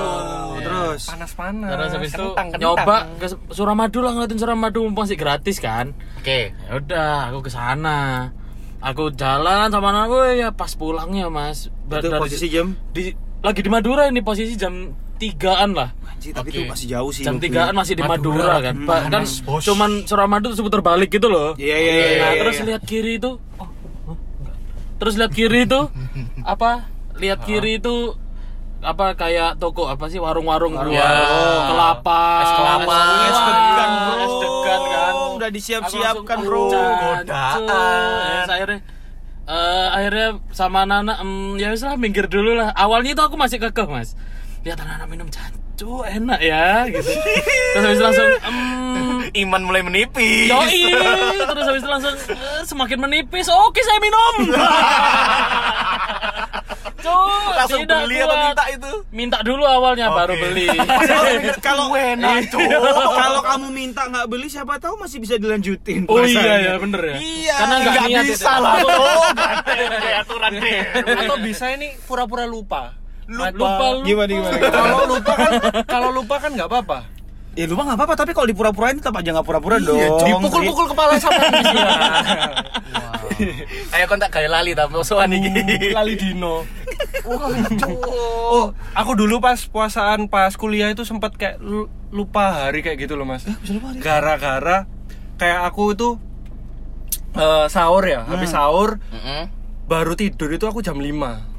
Terus 0.55 1.01
Panas-panas. 1.05 1.69
Terus 1.69 1.89
habis 1.91 2.09
itu 2.09 2.25
Kentang, 2.25 2.47
kentang. 2.49 2.61
nyoba 2.61 2.95
ke 3.13 3.25
Suramadu 3.49 3.99
lah 3.99 4.11
ngeliatin 4.11 4.37
Suramadu 4.37 4.79
mumpung 4.81 5.03
masih 5.03 5.15
gratis 5.15 5.57
kan. 5.57 5.91
Oke 6.17 6.55
Ya 6.57 6.71
udah, 6.73 7.15
aku 7.29 7.39
ke 7.41 7.51
sana. 7.51 8.31
Aku 8.79 9.11
jalan 9.11 9.69
sama 9.69 9.91
anak 9.91 10.07
gue 10.07 10.27
ya 10.39 10.49
pas 10.49 10.73
pulangnya 10.73 11.27
mas. 11.27 11.67
Itu 11.85 12.03
dari- 12.03 12.17
posisi 12.17 12.47
jam 12.47 12.73
di 12.89 13.11
lagi 13.39 13.59
di 13.59 13.67
Madura 13.67 14.07
ini 14.07 14.19
posisi 14.19 14.55
jam 14.55 14.91
tigaan 15.15 15.71
lah. 15.71 15.89
anjir, 16.05 16.31
tapi 16.31 16.49
Oke. 16.49 16.55
itu 16.55 16.61
masih 16.65 16.87
jauh 16.89 17.11
sih. 17.11 17.21
Jam 17.21 17.35
tigaan 17.35 17.73
masih 17.73 17.93
di 17.93 18.01
Madura, 18.01 18.53
Madura. 18.53 18.55
kan. 18.61 18.75
Hmm, 18.75 18.85
Ba- 18.85 19.05
kan 19.05 19.23
bos. 19.43 19.61
cuman 19.61 19.89
Suramadu 20.03 20.45
tuh 20.49 20.57
seputar 20.57 20.79
balik 20.79 21.09
gitu 21.09 21.27
loh. 21.27 21.51
Iya, 21.55 21.75
iya, 21.75 21.91
iya, 21.91 22.05
Nah, 22.15 22.29
iya, 22.29 22.39
terus 22.39 22.55
iya. 22.55 22.65
lihat 22.65 22.81
kiri 22.83 23.13
itu 23.17 23.31
oh, 23.53 23.67
oh, 24.05 24.15
enggak. 24.39 24.55
Terus 24.97 25.13
lihat 25.15 25.31
kiri 25.31 25.59
itu 25.63 25.79
apa? 26.53 26.71
Lihat 27.13 27.39
kiri 27.43 27.77
itu 27.77 27.95
apa 28.79 29.15
kayak 29.15 29.55
toko 29.57 29.87
apa 29.87 30.05
sih 30.05 30.17
warung-warung 30.17 30.75
Warung. 30.75 30.91
Ya. 30.91 31.07
kelapa 31.65 32.23
Es 32.37 32.51
kelapa. 32.53 32.99
es 33.23 33.39
degan 33.39 33.91
bro 33.95 34.15
es 34.17 34.35
degan 34.37 34.81
kan 34.85 35.13
Udah 35.33 35.49
disiap-siapkan, 35.49 36.37
bro. 36.41 36.67
langsung, 36.67 36.91
Godaan. 36.99 37.61
Ya, 37.63 38.43
akhirnya 38.45 38.79
eh, 39.45 39.87
akhirnya 39.89 40.27
sama 40.49 40.83
anak-anak 40.83 41.17
"Em, 41.17 41.31
ya 41.55 41.67
wis 41.69 41.79
lah 41.81 41.95
minggir 41.95 42.27
dulu 42.27 42.55
lah 42.55 42.71
awalnya 42.73 43.11
itu 43.11 43.19
aku 43.19 43.35
masih 43.35 43.55
kekeh 43.57 43.83
mas 43.85 44.15
lihat 44.63 44.77
anak-anak 44.77 45.07
minum 45.07 45.27
cancu 45.27 45.91
enak 46.03 46.39
ya 46.39 46.87
gitu 46.87 47.11
terus 47.73 47.83
habis 47.83 47.95
itu 47.95 48.03
langsung 48.03 48.29
"Em, 48.41 49.19
Iman 49.35 49.61
mulai 49.61 49.81
menipis 49.81 50.47
Yoi, 50.47 50.93
terus 51.41 51.65
habis 51.65 51.81
itu 51.81 51.89
langsung 51.89 52.13
"Eh, 52.29 52.61
semakin 52.63 52.97
menipis. 53.01 53.47
Oke, 53.49 53.79
saya 53.79 53.99
minum. 53.99 54.35
Cuk, 56.95 57.51
Langsung 57.53 57.83
tidak 57.83 58.07
beli 58.07 58.15
atau 58.17 58.27
kuat. 58.29 58.43
minta 58.47 58.63
itu? 58.69 58.91
Minta 59.11 59.37
dulu 59.41 59.63
awalnya 59.65 60.07
Oke. 60.07 60.17
baru 60.17 60.33
beli. 60.37 60.67
kalau 61.59 61.91
Enak, 62.13 62.47
kalau 62.47 63.41
kamu 63.43 63.67
minta 63.69 64.07
nggak 64.07 64.25
beli 64.25 64.47
siapa 64.47 64.79
tahu 64.79 64.95
masih 64.97 65.19
bisa 65.19 65.35
dilanjutin. 65.35 66.07
Oh 66.07 66.23
iya 66.23 66.63
ya 66.63 66.73
bener 66.77 67.01
ya. 67.03 67.15
Iya 67.17 67.55
Karena 67.57 67.75
nggak 67.81 68.23
bisa 68.23 68.49
itu. 68.49 68.63
lah 68.63 68.73
aturan 70.21 70.51
deh 70.55 70.79
Atau 71.19 71.35
bisa 71.41 71.65
ini 71.71 71.91
pura-pura 72.01 72.45
lupa. 72.45 72.95
Lupa, 73.25 73.51
lupa. 73.51 74.03
Gimana 74.03 74.29
gimana? 74.29 74.57
Kalau 74.69 75.03
lupa 75.07 75.33
kan 75.33 75.51
kalau 75.85 76.09
lupa 76.11 76.35
kan 76.37 76.51
nggak 76.51 76.67
apa-apa. 76.67 76.99
Ya 77.53 77.69
lupa 77.69 77.85
nggak 77.85 77.97
apa-apa, 77.97 78.13
tapi 78.17 78.31
kalau 78.33 78.47
dipura-purain 78.47 78.97
tetap 78.97 79.13
aja 79.13 79.29
nggak 79.29 79.45
pura-pura 79.45 79.77
dong. 79.77 79.97
Dipukul-pukul 80.19 80.89
kepala 80.89 81.15
sama 81.17 81.37
Ayo 83.93 84.05
kontak 84.05 84.29
gaya 84.29 84.45
lali 84.47 84.73
tapi 84.73 84.93
musuhan 84.93 85.29
iki 85.29 85.49
Lali 85.91 86.13
Dino. 86.15 86.65
Oh, 87.25 88.65
aku 88.93 89.11
dulu 89.13 89.37
pas 89.37 89.57
puasaan 89.63 90.25
pas 90.27 90.53
kuliah 90.53 90.89
itu 90.89 91.01
sempat 91.03 91.33
kayak 91.33 91.57
lu- 91.57 91.89
lupa 92.09 92.65
hari 92.65 92.81
kayak 92.81 92.97
gitu 92.99 93.13
loh 93.13 93.25
mas. 93.25 93.45
Gara-gara 93.97 94.85
kayak 95.37 95.61
aku 95.65 95.93
itu 95.93 96.09
eh, 97.33 97.65
sahur 97.67 98.03
ya, 98.03 98.21
habis 98.23 98.49
sahur 98.49 98.97
Mm-mm. 99.09 99.49
baru 99.85 100.13
tidur 100.13 100.49
itu 100.49 100.65
aku 100.65 100.81
jam 100.81 100.97
5 100.97 101.52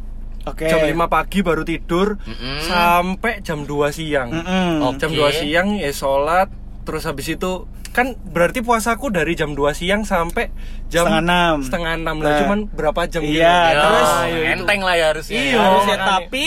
Oke. 0.45 0.67
Jam 0.67 0.79
5 0.79 0.93
pagi 1.09 1.41
baru 1.41 1.63
tidur 1.63 2.17
Mm-mm. 2.19 2.61
sampai 2.63 3.41
jam 3.41 3.63
2 3.63 3.71
siang. 3.91 4.29
Mm-mm. 4.31 4.85
Oke. 4.87 4.99
Jam 4.99 5.11
2 5.11 5.25
siang 5.35 5.69
ya 5.75 5.89
sholat, 5.91 6.53
terus 6.83 7.03
habis 7.03 7.29
itu 7.29 7.65
kan 7.91 8.13
berarti 8.19 8.59
puasaku 8.59 9.09
dari 9.09 9.33
jam 9.33 9.53
2 9.53 9.71
siang 9.71 10.03
sampai 10.03 10.51
jam 10.87 11.07
Setengah 11.07 11.23
enam. 11.23 11.57
setengah 11.61 11.93
enam 11.95 12.17
lah 12.19 12.29
Nah. 12.29 12.39
cuman 12.41 12.59
berapa 12.69 13.01
jam 13.07 13.23
gitu. 13.23 13.39
Iya, 13.39 13.55
Ya, 13.65 13.81
terus 13.81 14.11
ayo 14.21 14.35
itu. 14.37 14.53
enteng 14.53 14.81
lah 14.81 14.95
ya 14.95 15.07
harusnya 15.09 15.39
Iya. 15.39 15.59
Harusnya, 15.61 15.97
makanya. 15.97 16.11
tapi 16.13 16.47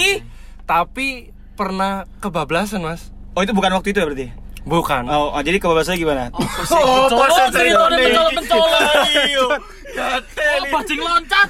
tapi 0.63 1.07
pernah 1.53 1.91
kebablasan 2.19 2.81
mas 2.81 3.09
Oh 3.31 3.41
itu 3.41 3.49
bukan 3.49 3.71
waktu 3.71 3.87
itu 3.87 3.97
ya 3.97 4.05
berarti? 4.05 4.27
bukan 4.61 5.07
Oh, 5.07 5.31
oh, 5.31 5.39
jadi 5.39 5.57
kebablasannya 5.57 5.95
gimana? 5.97 6.23
Oh, 6.29 7.07
Colok 7.07 7.47
cerita 7.49 7.79
ada 7.81 7.95
pencolok-pencolok. 7.95 9.61
Iya. 9.97 10.21
Apa 10.59 10.67
bajing 10.71 11.01
loncat. 11.01 11.47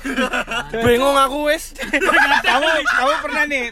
Bingung 0.79 1.15
aku 1.15 1.37
wis. 1.45 1.75
kamu 2.39 2.67
kamu 2.81 3.13
pernah 3.19 3.43
nih 3.45 3.65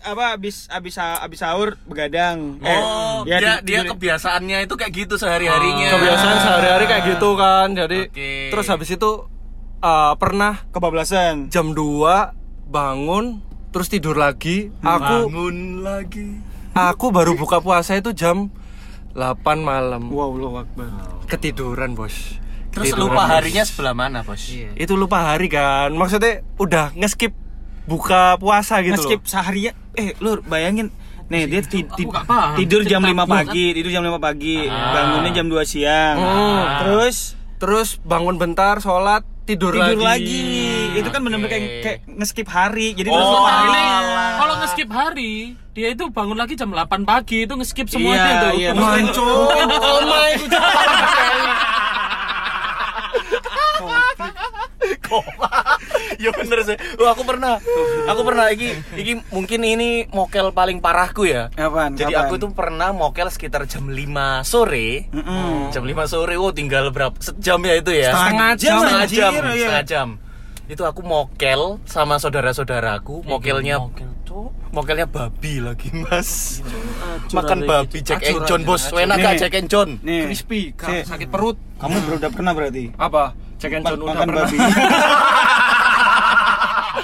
apa 0.00 0.24
abis 0.32 0.66
abis 0.68 0.96
abis 0.96 1.38
sahur 1.38 1.76
begadang 1.84 2.56
Eh, 2.58 2.72
Oh, 2.72 3.22
ya, 3.22 3.38
dia 3.38 3.52
di- 3.58 3.68
dia 3.68 3.80
di- 3.82 3.90
kebiasaannya 3.90 4.58
itu 4.62 4.74
kayak 4.74 4.92
gitu 4.96 5.14
sehari-harinya. 5.14 5.88
Kebiasaan 5.92 6.36
sehari-hari 6.38 6.84
kayak 6.86 7.04
gitu 7.10 7.28
kan. 7.34 7.72
Jadi 7.72 7.98
terus 8.48 8.66
habis 8.66 8.88
itu 8.88 9.10
uh, 9.78 10.12
pernah 10.16 10.64
kebablasan 10.70 11.48
jam 11.48 11.70
2 11.70 12.32
bangun 12.66 13.40
terus 13.68 13.88
tidur 13.88 14.16
lagi. 14.16 14.72
Aku 14.78 15.28
bangun 15.28 15.56
lagi. 15.82 16.40
aku 16.72 17.08
baru 17.08 17.32
buka 17.34 17.60
puasa 17.60 17.94
itu 17.94 18.12
jam 18.12 18.48
8 19.12 19.20
malam. 19.58 20.08
wow 20.08 20.32
lo 20.32 20.56
akbar 20.56 20.88
Ketiduran, 21.26 21.92
Bos. 21.92 22.40
Terus 22.72 22.88
Ketiduran, 22.88 23.10
lupa 23.10 23.22
harinya 23.28 23.62
sebelah 23.62 23.92
mana, 23.92 24.20
Bos? 24.20 24.42
Itu 24.74 24.94
lupa 24.94 25.26
hari 25.26 25.46
kan. 25.46 25.92
Maksudnya 25.92 26.40
udah 26.56 26.90
ngeskip 26.94 27.30
buka 27.82 28.36
puasa 28.36 28.78
gitu 28.80 28.94
ngeskip 28.94 29.18
loh. 29.18 29.28
seharian 29.28 29.74
eh 29.92 30.14
lu 30.16 30.38
bayangin 30.42 30.88
nih 31.24 31.46
dia 31.46 31.60
ti- 31.60 31.84
ti- 31.84 32.04
nggak 32.04 32.24
paham. 32.24 32.54
tidur 32.54 32.80
jam 32.82 33.00
5 33.00 33.10
Cerita 33.10 33.26
pagi 33.26 33.64
tidur 33.72 33.90
jam 33.90 34.02
5 34.02 34.18
pagi 34.18 34.68
bangunnya 34.68 35.30
jam 35.32 35.46
2 35.46 35.62
siang 35.62 36.14
Hmm. 36.16 36.62
terus 36.78 37.16
Terus 37.58 37.96
bangun 38.00 38.36
bentar, 38.36 38.76
sholat, 38.76 39.22
tidur, 39.44 39.70
tidur 39.70 39.96
lagi. 39.96 40.02
lagi. 40.02 40.40
itu 40.98 41.08
kan 41.08 41.20
bener-bener 41.20 41.48
kayak, 41.48 41.64
kayak 41.80 41.98
ngeskip 42.08 42.44
hari 42.44 42.90
jadi 42.90 43.06
Oh, 43.06 43.14
terus 43.14 43.38
alah. 43.38 43.62
Ini 43.62 43.82
kalau 44.36 44.54
nge-skip 44.58 44.88
hari, 44.90 45.32
dia 45.70 45.86
itu 45.88 46.04
bangun 46.08 46.34
lagi 46.34 46.54
jam 46.54 46.68
8 46.68 47.02
pagi 47.02 47.40
itu 47.40 47.52
nge-skip 47.52 47.86
semuanya 47.86 48.18
Iya, 48.18 48.34
itu. 48.34 48.48
iya. 48.58 48.70
Manco, 48.74 49.22
koma 55.12 55.76
ya 56.16 56.32
bener 56.32 56.58
sih. 56.64 56.76
Wah, 56.96 57.12
aku 57.12 57.22
pernah. 57.22 57.60
Aku 58.06 58.20
pernah 58.22 58.48
iki 58.48 58.72
iki 58.94 59.20
mungkin 59.28 59.60
ini 59.60 60.08
mokel 60.08 60.50
paling 60.50 60.78
parahku 60.78 61.24
ya. 61.24 61.52
Apaan? 61.52 61.94
Jadi 61.94 62.12
Kapan? 62.12 62.24
aku 62.24 62.34
tuh 62.38 62.50
pernah 62.50 62.90
mokel 62.90 63.28
sekitar 63.28 63.66
jam 63.66 63.86
5 63.86 64.00
sore. 64.42 65.08
Mm-mm. 65.10 65.68
Jam 65.68 65.82
5 65.82 65.92
sore, 66.06 66.34
oh 66.34 66.50
tinggal 66.50 66.88
berapa? 66.88 67.12
Sejam 67.18 67.60
ya 67.60 67.74
itu 67.76 67.92
ya. 67.92 68.10
Setengah 68.10 68.50
jam, 68.56 68.76
setengah 68.78 69.02
anjir, 69.02 69.18
jam, 69.18 69.32
iya. 69.34 69.52
setengah 69.60 69.84
jam. 69.84 70.08
Itu 70.64 70.82
aku 70.82 71.02
mokel 71.02 71.82
sama 71.84 72.16
saudara-saudaraku, 72.16 73.26
mokelnya 73.26 73.76
Mokel, 73.76 74.08
Cuk. 74.22 74.54
mokelnya 74.70 75.04
babi 75.04 75.58
lagi, 75.58 75.90
Mas. 75.92 76.62
Acur 77.02 77.34
Makan 77.34 77.58
babi 77.66 77.98
gitu. 78.00 78.08
Jack 78.08 78.22
and 78.24 78.40
John, 78.46 78.62
Bos. 78.62 78.88
acur. 78.88 79.02
Enak 79.02 79.16
gak. 79.18 79.32
Jack 79.36 79.54
and 79.54 79.68
John? 79.68 79.88
nih 80.00 80.30
crispy, 80.30 80.72
Si- 80.72 81.04
sakit 81.04 81.28
perut. 81.28 81.58
kamu 81.76 81.98
belum 81.98 82.16
udah 82.16 82.30
pernah 82.30 82.52
berarti 82.54 82.94
Apa? 82.94 83.34
Cek 83.62 83.72
and 83.72 83.82
Ma- 83.82 83.88
John 83.88 84.00
udah 84.00 84.10
makan 84.10 84.26
pernah. 84.26 84.44
babi 84.44 84.58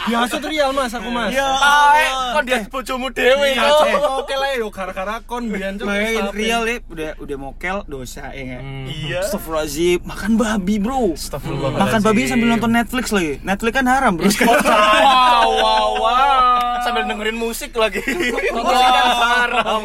Biasa 0.01 0.40
tuh 0.40 0.49
real 0.49 0.73
mas, 0.73 0.88
aku 0.90 1.09
mas. 1.09 1.37
Ah, 1.37 2.33
kon 2.33 2.42
dia 2.42 2.64
bojomu 2.66 3.09
dewe 3.11 3.53
Iya. 3.53 3.68
Oke 4.16 4.33
lah 4.33 4.57
yo, 4.57 4.68
gara-gara 4.68 5.21
kon 5.23 5.44
biyen 5.47 5.77
tapi- 5.77 6.33
real 6.35 6.64
deh, 6.64 6.81
udah 6.87 7.11
udah 7.18 7.37
mokel 7.38 7.85
dosa 7.85 8.33
ya 8.33 8.42
nggak? 8.49 8.62
Iya. 8.87 9.21
Astagfirullahaladzim, 9.23 10.01
makan 10.03 10.33
babi 10.35 10.75
bro 10.79 11.12
Astagfirullahaladzim. 11.12 11.83
Makan 11.85 12.01
babi 12.03 12.21
sambil 12.25 12.49
nonton 12.49 12.71
Netflix 12.71 13.05
lagi 13.11 13.33
Netflix 13.42 13.73
kan 13.75 13.87
haram 13.87 14.12
bro 14.14 14.29
Wow, 14.29 15.49
wow, 15.55 15.88
wow. 15.94 16.81
Sambil 16.81 17.05
dengerin 17.05 17.37
musik 17.37 17.73
lagi. 17.75 18.01
Musik 18.01 18.49
kan 18.88 19.09
haram. 19.37 19.83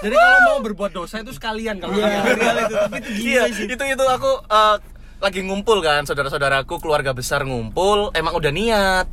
Jadi 0.00 0.14
kalau 0.14 0.38
mau 0.44 0.58
berbuat 0.60 0.92
dosa 0.92 1.16
itu 1.18 1.32
sekalian 1.32 1.76
kalau 1.78 1.92
Iya, 1.94 2.20
real 2.30 2.56
itu, 2.62 2.74
tapi 2.78 2.96
itu 2.98 3.10
gila 3.14 3.24
Iya, 3.24 3.42
sih 3.50 3.64
itu 3.66 3.84
itu 3.86 4.04
aku 4.06 4.30
eh, 4.44 4.76
lagi 5.22 5.40
ngumpul 5.40 5.78
kan, 5.78 6.02
saudara-saudaraku, 6.02 6.82
keluarga 6.82 7.14
besar 7.14 7.46
ngumpul, 7.46 8.10
emang 8.12 8.34
udah 8.34 8.50
niat. 8.50 9.06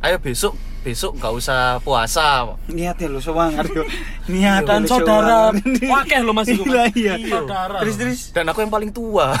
Ayo 0.00 0.16
besok 0.16 0.56
besok 0.80 1.20
nggak 1.20 1.32
usah 1.36 1.60
puasa. 1.84 2.56
Niat 2.64 2.96
ya 2.96 3.12
lu 3.12 3.20
semangat 3.20 3.68
yo 3.68 3.84
Niat 4.32 4.64
Dan 4.64 4.88
lu 4.88 4.88
saudara 4.88 5.52
wakeh 5.52 6.20
lo 6.24 6.32
masih 6.32 6.56
Iya, 6.64 7.20
iya. 7.20 7.36
Saudara. 7.36 7.84
Terus 7.84 7.94
terus 8.00 8.20
Dan 8.32 8.48
aku 8.48 8.64
yang 8.64 8.72
paling 8.72 8.88
tua. 8.88 9.36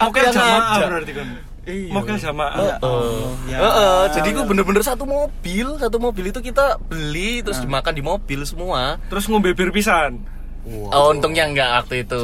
aku 0.00 0.16
yang 0.16 0.32
ngajak. 0.32 0.88
berarti 0.88 1.12
kan. 1.12 1.28
Iya. 1.66 1.90
Ya 1.92 2.78
Allah, 2.80 3.32
ya 3.50 3.58
Heeh, 3.58 4.00
jadi 4.16 4.28
gue 4.32 4.44
bener-bener 4.48 4.80
satu 4.80 5.04
mobil, 5.04 5.66
satu 5.76 5.98
mobil 6.00 6.30
itu 6.30 6.40
kita 6.40 6.80
beli 6.80 7.44
terus 7.44 7.60
dimakan 7.60 7.92
di 7.92 8.00
mobil 8.00 8.40
semua. 8.48 8.96
Terus 9.12 9.28
ngombe 9.28 9.52
bir 9.52 9.68
pisan. 9.74 10.24
Oh, 10.66 11.14
untungnya 11.14 11.46
enggak 11.46 11.70
waktu 11.80 12.02
itu. 12.02 12.18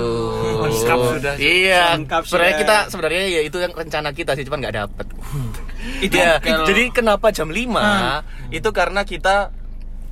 Lengkap 0.59 0.99
sudah. 0.99 1.35
Iya, 1.39 1.95
Lengkap 1.95 2.23
sebenarnya 2.27 2.51
sudah. 2.51 2.63
kita 2.63 2.77
sebenarnya 2.91 3.23
ya 3.29 3.41
itu 3.41 3.57
yang 3.57 3.73
rencana 3.73 4.11
kita 4.11 4.35
sih, 4.35 4.43
cuman 4.43 4.59
nggak 4.61 4.77
dapet. 4.77 5.07
Itu 6.05 6.15
Ya, 6.15 6.39
kalau- 6.39 6.67
jadi 6.67 6.91
kenapa 6.91 7.31
jam 7.31 7.49
5? 7.49 8.27
Itu 8.51 8.71
karena 8.71 9.03
kita 9.03 9.55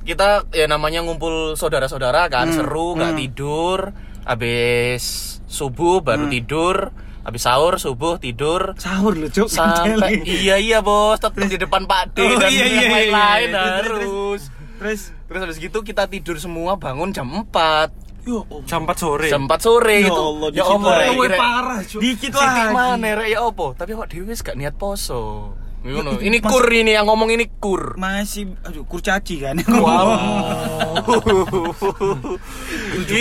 kita 0.01 0.47
ya 0.49 0.65
namanya 0.65 0.99
ngumpul 1.01 1.53
saudara-saudara 1.53 2.25
kan, 2.27 2.49
seru, 2.49 2.95
nggak 2.95 3.13
tidur, 3.17 3.91
habis 4.23 5.03
subuh 5.45 5.99
baru 5.99 6.25
tidur, 6.25 6.89
habis 7.21 7.43
sahur 7.43 7.77
subuh 7.77 8.17
tidur 8.17 8.73
Sahur 8.75 9.13
lu 9.13 9.27
cuk 9.27 9.45
sampai 9.45 10.25
iya 10.25 10.57
iya 10.57 10.81
bos 10.81 11.19
tetap 11.19 11.37
di 11.37 11.53
depan 11.53 11.85
Pak 11.85 12.15
D 12.15 12.17
Oh, 12.25 12.33
dan 12.35 12.49
iya, 12.49 12.65
yang 12.65 12.71
iya, 12.71 12.81
iya, 12.81 12.89
lain-lain 12.89 13.47
iya. 13.47 13.61
Terus, 13.77 14.01
harus 14.01 14.41
Terus 14.81 15.01
terus 15.27 15.39
habis 15.45 15.57
gitu 15.59 15.79
kita 15.81 16.09
tidur 16.09 16.35
semua 16.35 16.73
bangun 16.75 17.13
jam 17.13 17.29
4 17.29 17.45
Yo 18.21 18.45
Allah. 18.45 18.65
Jam 18.65 18.81
4 18.85 18.93
sore. 18.95 19.27
jam 19.27 19.43
4 19.43 19.57
sore 19.59 19.97
Ya 19.97 20.07
itu 20.07 20.21
Allah, 20.21 20.49
ya 20.51 20.63
lagi. 20.63 20.85
Rek? 20.93 21.09
Luwe 21.11 21.27
Rek? 21.27 21.39
parah, 21.39 21.79
Cuk. 21.81 21.99
Dikit 21.99 22.31
lagi 22.31 22.61
mana 22.69 23.07
rek 23.15 23.29
ya 23.29 23.39
apa 23.43 23.65
tapi 23.73 23.91
kok 23.91 24.07
Dewi 24.07 24.29
gak 24.31 24.55
niat 24.55 24.75
poso 24.75 25.23
Ngono. 25.81 26.21
ini 26.21 26.37
mas- 26.37 26.45
kur 26.45 26.69
ini 26.69 26.93
yang 26.93 27.09
ngomong 27.09 27.33
ini 27.33 27.49
kur 27.57 27.97
Masih 27.97 28.53
aduh 28.61 28.85
kurcaci 28.85 29.41
kan 29.41 29.57
gitu 29.57 29.73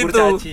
kurcaci. 0.05 0.53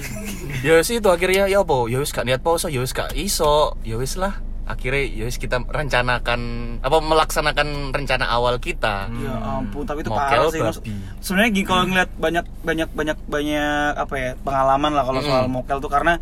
ya 0.64 0.74
wis 0.76 0.90
itu 0.90 1.04
akhirnya 1.06 1.46
ya 1.46 1.62
apa 1.62 1.78
ya 1.88 2.00
wis 2.00 2.12
gak 2.12 2.24
niat 2.24 2.40
poso 2.40 2.68
ya 2.68 2.80
wis 2.80 2.92
gak 2.92 3.12
iso 3.14 3.76
ya 3.84 4.00
wis 4.00 4.16
lah 4.16 4.40
akhirnya 4.68 5.04
ya 5.08 5.28
kita 5.28 5.64
rencanakan 5.64 6.40
apa 6.84 6.98
melaksanakan 7.00 7.68
rencana 7.90 8.28
awal 8.28 8.60
kita 8.60 9.08
Ya 9.10 9.34
ampun, 9.58 9.88
tapi 9.88 10.04
itu 10.04 10.12
Mokel 10.12 10.28
parah 10.28 10.52
sih. 10.52 10.60
babi. 10.60 10.94
Sebenarnya 11.24 11.50
gini 11.50 11.66
kalau 11.66 11.84
ngeliat 11.88 12.12
banyak 12.14 12.46
banyak 12.62 12.90
banyak 12.92 13.18
banyak 13.26 13.92
apa 13.96 14.14
ya 14.14 14.30
pengalaman 14.38 14.92
lah 14.92 15.04
kalau 15.04 15.22
soal 15.24 15.48
mokel 15.48 15.80
tuh 15.80 15.88
karena 15.88 16.20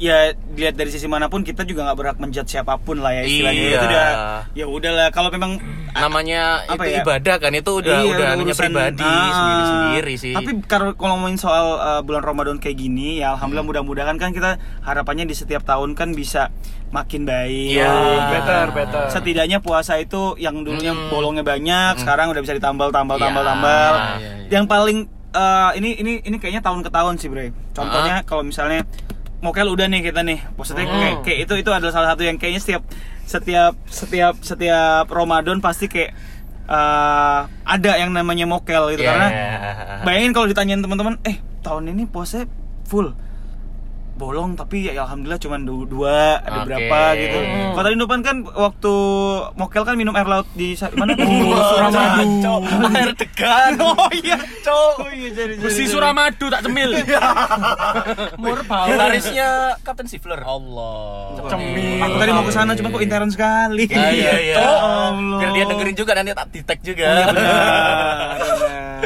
ya 0.00 0.16
dilihat 0.32 0.74
dari 0.74 0.88
sisi 0.88 1.04
mana 1.04 1.28
pun 1.28 1.40
kita 1.40 1.60
juga 1.62 1.84
nggak 1.84 1.94
berhak 1.94 2.16
menjudge 2.16 2.48
siapa 2.50 2.74
pun 2.76 2.98
lah 2.98 3.12
ya 3.12 3.22
istilahnya 3.22 3.60
Iya. 3.60 3.68
itu 3.70 3.86
udah 3.86 4.06
ya 4.50 4.64
udahlah 4.66 5.08
kalau 5.10 5.28
memang 5.28 5.60
namanya 5.92 6.64
Apa 6.64 6.82
itu 6.82 6.96
ya? 6.96 7.02
ibadah 7.02 7.36
kan 7.36 7.52
itu 7.52 7.70
udah 7.74 7.96
Iya, 7.98 8.08
udah 8.08 8.28
urusan- 8.40 8.72
pribadi 8.72 9.04
Ah, 9.04 9.28
sendiri 9.30 9.62
sendiri 9.68 10.12
sih 10.16 10.32
Tapi 10.32 10.50
kalau 10.64 10.94
kalau 10.94 11.14
ngomongin 11.14 11.36
soal 11.36 11.66
uh, 11.76 12.00
bulan 12.00 12.22
Ramadan 12.22 12.56
kayak 12.56 12.76
gini, 12.76 13.20
ya 13.20 13.34
alhamdulillah 13.34 13.66
mudah-mudahan 13.66 14.16
kan 14.16 14.30
kita 14.30 14.56
harapannya 14.80 15.24
di 15.24 15.34
setiap 15.34 15.60
tahun 15.62 15.92
kan 15.92 16.10
bisa 16.10 16.48
makin 16.88 17.22
baik. 17.22 17.76
Iya. 17.76 17.92
Better, 18.30 18.64
better. 18.72 19.02
Setidaknya 19.10 19.58
puasa 19.58 19.94
itu 19.96 20.34
yang 20.36 20.62
dulunya 20.62 20.90
Hmm. 20.90 21.06
bolongnya 21.08 21.42
banyak, 21.42 21.98
sekarang 21.98 22.30
udah 22.30 22.40
bisa 22.40 22.50
ditambal, 22.52 22.88
tambal, 22.88 23.14
Iya, 23.14 23.24
tambal, 23.26 23.44
tambal. 23.44 23.92
iya, 23.92 24.06
iya. 24.16 24.48
Yang 24.50 24.64
paling 24.66 24.98
uh, 25.30 25.70
ini 25.72 25.90
ini 25.96 26.12
ini 26.20 26.36
kayaknya 26.36 26.62
tahun 26.62 26.80
ke 26.80 26.90
tahun 26.90 27.14
sih, 27.16 27.28
Bre. 27.28 27.50
Contohnya 27.70 28.24
kalau 28.24 28.42
misalnya 28.42 28.82
mokel 29.40 29.66
udah 29.66 29.86
nih 29.86 30.00
kita 30.02 30.20
nih. 30.20 30.38
Maksudnya 30.54 30.84
Hmm. 30.84 30.94
kayak, 30.94 31.16
kayak 31.22 31.38
itu 31.42 31.54
itu 31.58 31.70
adalah 31.70 31.90
salah 31.90 32.08
satu 32.10 32.22
yang 32.22 32.36
kayaknya 32.36 32.60
setiap 32.60 32.82
setiap 33.24 33.72
setiap 33.86 34.34
setiap 34.38 35.04
Ramadan 35.06 35.58
pasti 35.58 35.86
kayak 35.86 36.12
uh, 36.66 37.40
ada 37.64 37.92
yang 37.96 38.10
namanya 38.10 38.44
mokel 38.44 38.90
gitu 38.90 39.00
Iya. 39.00 39.10
karena 39.10 39.28
bayangin 40.02 40.32
kalau 40.32 40.46
ditanyain 40.46 40.78
teman-teman 40.78 41.14
eh 41.22 41.38
tahun 41.60 41.90
ini 41.90 42.04
puasa 42.04 42.44
full 42.84 43.14
bolong 44.20 44.52
tapi 44.52 44.84
ya 44.84 45.00
alhamdulillah 45.00 45.40
cuma 45.40 45.56
du- 45.56 45.88
dua 45.88 46.36
ada 46.38 46.60
Oke. 46.60 46.66
berapa 46.68 47.00
gitu. 47.16 47.38
Kalau 47.72 47.82
tadi 47.82 47.96
Nopan 47.96 48.20
kan 48.20 48.36
waktu 48.44 48.94
mokel 49.56 49.82
kan 49.82 49.96
minum 49.96 50.12
air 50.12 50.24
laut 50.24 50.44
di 50.52 50.76
mana 50.92 51.16
tuh? 51.16 51.24
Suramadu. 51.72 51.72
Suramadu. 51.72 52.54
Air 53.00 53.10
degan. 53.16 53.72
Oh 53.80 54.12
iya 54.12 54.36
cok. 54.36 54.94
Oh 55.00 55.08
iya 55.08 55.28
jadi 55.32 55.52
Besi 55.56 55.88
Suramadu 55.88 56.46
tak 56.46 56.60
cemil. 56.62 57.00
Mur 58.36 58.60
bau. 58.64 58.86
gitarisnya 58.86 59.74
Captain 59.80 60.04
Sifler. 60.04 60.38
Allah. 60.38 61.34
Cemil. 61.48 61.98
aku 61.98 62.14
tadi 62.18 62.30
mau 62.30 62.44
ke 62.44 62.52
sana 62.52 62.76
cuma 62.76 62.92
kok 62.92 63.00
intern 63.00 63.28
sekali. 63.32 63.88
Iya 63.88 64.06
iya 64.12 64.32
iya. 64.38 64.54
Ya 64.54 64.68
Allah. 64.68 65.38
biar 65.38 65.50
dia 65.50 65.64
dengerin 65.64 65.96
juga 65.96 66.12
nanti 66.12 66.30
tak 66.30 66.46
di 66.52 66.60
tag 66.60 66.78
juga. 66.84 67.06
Oh, 67.08 67.32
iya. 67.32 69.00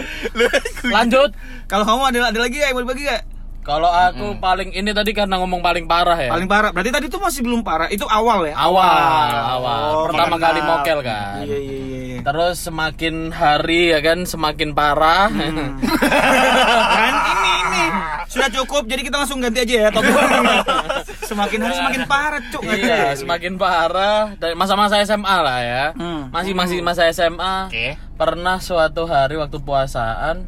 Lanjut. 0.85 1.31
kalau 1.65 1.85
kamu 1.85 2.03
ada 2.11 2.19
ada 2.29 2.39
lagi 2.39 2.55
gak 2.59 2.67
yang 2.67 2.77
mau 2.77 2.83
dibagi 2.83 3.03
gak? 3.07 3.23
Kalau 3.65 3.89
aku 3.89 4.37
paling 4.37 4.71
ini 4.71 4.93
tadi 4.93 5.17
karena 5.17 5.41
ngomong 5.41 5.59
paling 5.59 5.89
parah 5.89 6.21
ya. 6.21 6.29
paling 6.29 6.45
parah 6.45 6.69
berarti 6.69 6.93
tadi 6.93 7.07
tuh 7.09 7.17
masih 7.17 7.41
belum 7.41 7.65
parah 7.65 7.89
itu 7.89 8.05
awal 8.05 8.45
ya 8.45 8.53
awal, 8.55 9.33
awal. 9.57 9.81
Oh, 9.91 10.05
Pertama 10.07 10.37
mengenal. 10.37 10.45
kali 10.45 10.61
mokel 10.61 10.99
kan. 11.01 11.41
iya 11.43 11.57
iya 11.57 11.79
iya 11.81 12.01
iya. 12.05 12.19
Terus 12.21 12.57
semakin 12.61 13.33
hari 13.33 13.91
ya 13.91 14.01
kan 14.01 14.25
semakin 14.25 14.73
parah. 14.73 15.33
Kan 16.95 17.15
ini 17.27 17.53
ini 17.65 17.85
sudah 18.29 18.49
cukup 18.53 18.85
jadi 18.85 19.01
kita 19.01 19.17
langsung 19.17 19.41
ganti 19.41 19.61
aja 19.61 19.75
ya 19.77 19.91
topik. 19.91 20.13
semakin 21.31 21.59
hari 21.65 21.75
semakin 21.77 22.03
parah, 22.05 22.41
Cuk. 22.49 22.63
iya, 22.69 23.13
semakin 23.17 23.53
parah 23.57 24.37
dari 24.37 24.53
masa-masa 24.53 25.01
SMA 25.03 25.37
lah 25.41 25.59
ya. 25.61 25.85
Hmm. 25.97 26.29
Masih 26.29 26.53
masih 26.53 26.79
masa 26.81 27.09
SMA. 27.11 27.69
Oke. 27.69 27.97
Pernah 28.15 28.61
suatu 28.61 29.05
hari 29.05 29.37
waktu 29.37 29.59
puasaan 29.59 30.47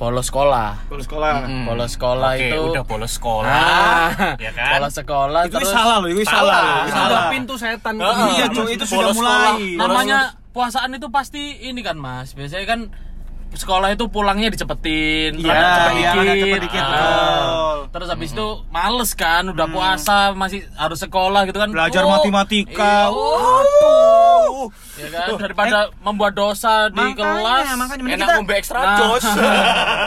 bolos 0.00 0.26
sekolah. 0.26 0.80
Kalau 0.88 1.04
sekolah. 1.04 1.30
Hmm. 1.44 1.64
Bolos 1.68 1.90
sekolah 1.92 2.30
Oke, 2.32 2.48
itu 2.48 2.56
udah 2.64 2.82
bolos 2.82 3.12
sekolah. 3.12 3.52
Ah, 3.52 4.08
Ya 4.40 4.50
kan? 4.50 4.80
bolos 4.80 4.94
sekolah 4.96 5.40
Itu 5.44 5.54
terus 5.54 5.68
salah 5.68 5.96
loh, 6.00 6.08
itu 6.08 6.24
salah. 6.24 6.40
Salah. 6.40 6.88
Itu 6.88 7.00
udah 7.04 7.22
pintu 7.28 7.54
setan. 7.54 7.94
Iya, 8.00 8.46
Cuk, 8.48 8.66
itu 8.66 8.84
sudah 8.88 9.12
mulai. 9.12 9.12
sekolah. 9.12 9.52
namanya 9.76 10.18
puasaan 10.50 10.96
itu 10.96 11.12
pasti 11.12 11.42
ini 11.60 11.84
kan 11.84 11.94
Mas. 11.94 12.32
Biasanya 12.32 12.64
kan 12.64 12.80
sekolah 13.52 13.88
itu 13.90 14.06
pulangnya 14.06 14.48
dicepetin, 14.48 15.34
Iya, 15.36 15.50
ada 15.50 15.66
cepet 15.66 15.92
iya, 15.92 16.10
dikit. 16.12 16.38
cepet 16.40 16.60
dikit, 16.62 16.80
Ah. 16.80 16.88
betul. 16.88 17.76
Terus 17.90 18.08
habis 18.08 18.30
itu 18.30 18.48
males 18.68 19.10
kan, 19.12 19.42
udah 19.46 19.66
puasa 19.66 20.18
masih 20.32 20.62
harus 20.74 20.98
sekolah 20.98 21.42
gitu 21.44 21.58
kan. 21.58 21.68
Belajar 21.68 22.02
Oh, 22.02 22.10
matematika. 22.12 22.94
iya, 23.06 23.10
Waduh. 23.10 24.66
ya 24.94 25.08
kan 25.10 25.28
daripada 25.36 25.78
membuat 25.98 26.32
dosa 26.32 26.86
di 26.86 26.96
Makanya, 26.96 27.18
kelas. 27.18 27.64
makanya 27.74 28.02
Enak 28.04 28.18
kita 28.20 28.34
ngombe 28.36 28.54
ekstra 28.54 28.78
Nah. 28.78 28.96
jos. 28.96 29.24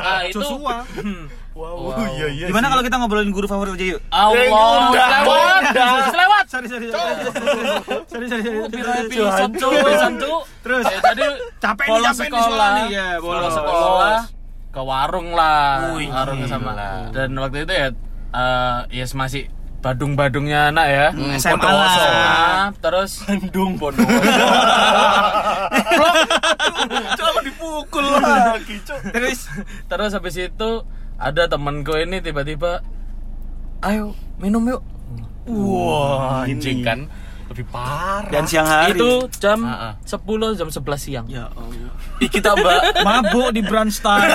Nah, 0.03 0.21
itu 0.23 0.39
Joshua. 0.39 0.75
Wow, 1.53 1.93
iya 2.17 2.27
iya. 2.33 2.45
Gimana 2.49 2.65
kalau 2.65 2.81
kita 2.81 2.97
ngobrolin 2.97 3.29
guru 3.29 3.45
favorit 3.45 3.77
aja 3.77 3.85
yuk? 3.93 4.01
Allah, 4.09 4.89
Udah, 4.89 5.07
lewat, 5.21 5.61
udah. 5.69 5.89
lewat. 6.09 6.45
Sorry, 6.49 6.65
sorry, 6.65 6.87
sorry. 6.89 7.13
Sorry, 8.09 8.25
sorry, 8.25 8.41
episode 8.73 9.05
pisan, 9.53 10.13
cu. 10.17 10.33
Terus. 10.65 10.83
Ya, 10.89 10.97
jadi 11.13 11.25
Capek 11.61 11.85
nih, 11.85 12.01
capek 12.03 12.25
sekolah 12.25 12.67
nih. 12.73 12.85
Ya, 12.89 13.07
bolos 13.21 13.53
sekolah 13.53 14.19
ke 14.73 14.81
warung 14.81 15.37
lah, 15.37 15.93
Wih, 15.93 16.09
warung 16.09 16.41
sama. 16.49 16.73
Dan 17.13 17.37
waktu 17.37 17.69
itu 17.69 17.73
ya, 17.77 17.87
eh 18.33 18.77
ya 18.89 19.05
masih 19.13 19.45
badung-badungnya 19.85 20.73
anak 20.73 20.87
ya. 20.89 21.07
Hmm, 21.13 21.37
SMA 21.37 21.53
Bondowoso. 21.53 21.77
lah. 21.77 21.93
SMA, 21.93 22.81
terus 22.81 23.11
Bandung 23.29 23.71
Bondowoso. 23.77 24.41
Cuk, 27.13 27.25
aku 27.29 27.39
dipukul 27.45 28.05
lagi, 28.09 28.75
Cuk. 28.81 28.99
Terus 29.13 29.39
terus 29.85 30.11
habis 30.11 30.35
itu 30.35 30.71
ada 31.23 31.47
temanku 31.47 31.95
ini 31.95 32.19
tiba-tiba 32.19 32.83
ayo 33.81 34.11
minum 34.37 34.63
yuk 34.65 34.83
Wah, 35.43 36.43
anjing 36.43 36.79
kan 36.81 37.03
lebih 37.45 37.67
parah. 37.67 38.31
dan 38.31 38.47
siang 38.47 38.63
hari. 38.63 38.95
itu 38.95 39.09
jam 39.35 39.59
Ah, 39.61 39.91
ah. 39.91 39.93
10 40.01 40.23
jam 40.55 40.65
11 40.65 40.79
siang 40.97 41.25
ya 41.27 41.51
Allah. 41.51 41.91
Ih, 42.17 42.25
kita 42.25 42.55
Mbak 42.55 42.81
Mabuk 43.05 43.51
di 43.51 43.61
brunch 43.61 43.99
time. 43.99 44.25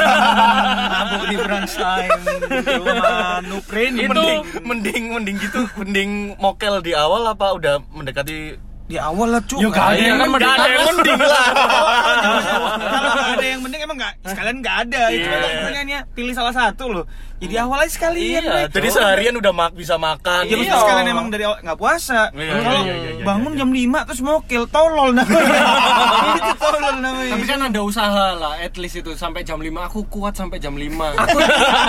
Mabuk 0.86 1.24
di 1.26 1.36
brunch 1.36 1.74
time. 1.74 2.20
Cuma 2.62 2.94
nuprin 3.42 3.96
Itu- 3.96 4.12
mending 4.12 4.38
mending 4.62 5.02
mending 5.10 5.36
gitu 5.40 5.60
mending 5.74 6.10
mokel 6.36 6.78
di 6.78 6.92
awal 6.92 7.24
apa 7.26 7.56
udah 7.56 7.80
mendekati 7.88 8.60
di 8.88 8.96
awal 8.96 9.28
lah 9.28 9.42
cuk. 9.44 9.60
Ya, 9.60 9.68
nggak 9.68 9.84
ada 9.84 9.94
Iya, 9.94 10.06
yang 10.08 10.18
kan 10.18 10.28
mending. 10.32 10.48
Ada 10.48 10.66
yang 10.66 10.86
mending 10.88 11.20
lah. 11.20 11.46
Kalau 12.88 13.24
ada 13.28 13.46
yang 13.46 13.60
mending 13.60 13.80
emang 13.84 13.96
nggak 14.00 14.12
sekalian 14.24 14.56
nggak 14.58 14.76
ada. 14.88 15.02
Itu 15.08 15.20
Iya. 15.20 15.28
kan 15.28 15.40
pertanyaannya 15.44 15.98
pilih 16.16 16.32
salah 16.32 16.54
satu 16.56 16.84
loh. 16.88 17.04
Jadi 17.38 17.54
awal 17.54 17.84
aja 17.84 17.92
sekalian. 17.92 18.42
Iya. 18.42 18.66
Jadi 18.66 18.88
seharian 18.88 19.34
udah 19.36 19.52
mak 19.52 19.72
bisa 19.72 19.94
makan. 19.94 20.42
Ya 20.42 20.56
mesti 20.56 20.72
Iya. 20.72 20.80
sekalian 20.80 21.06
emang 21.06 21.26
dari 21.28 21.44
awal 21.44 21.60
nggak 21.60 21.78
puasa. 21.78 22.32
Iya, 22.32 22.50
Kalau 22.56 22.80
iya, 22.82 22.94
iya, 22.96 23.10
iya, 23.14 23.24
bangun 23.28 23.52
iya. 23.52 23.58
jam 23.60 23.70
5 23.70 24.08
terus 24.08 24.22
mokel, 24.24 24.62
tolol 24.66 25.10
namanya. 25.12 25.64
Itu 26.40 26.52
tolol 26.56 26.96
namanya. 26.98 27.32
Tapi 27.36 27.44
kan 27.44 27.60
ada 27.62 27.80
usaha 27.84 28.26
lah, 28.34 28.54
at 28.56 28.74
least 28.74 28.96
itu 28.96 29.12
sampai 29.14 29.44
jam 29.44 29.60
5 29.60 29.68
aku 29.84 30.00
kuat 30.08 30.32
sampai 30.32 30.56
jam 30.56 30.72
5. 30.72 31.12
Aku 31.14 31.38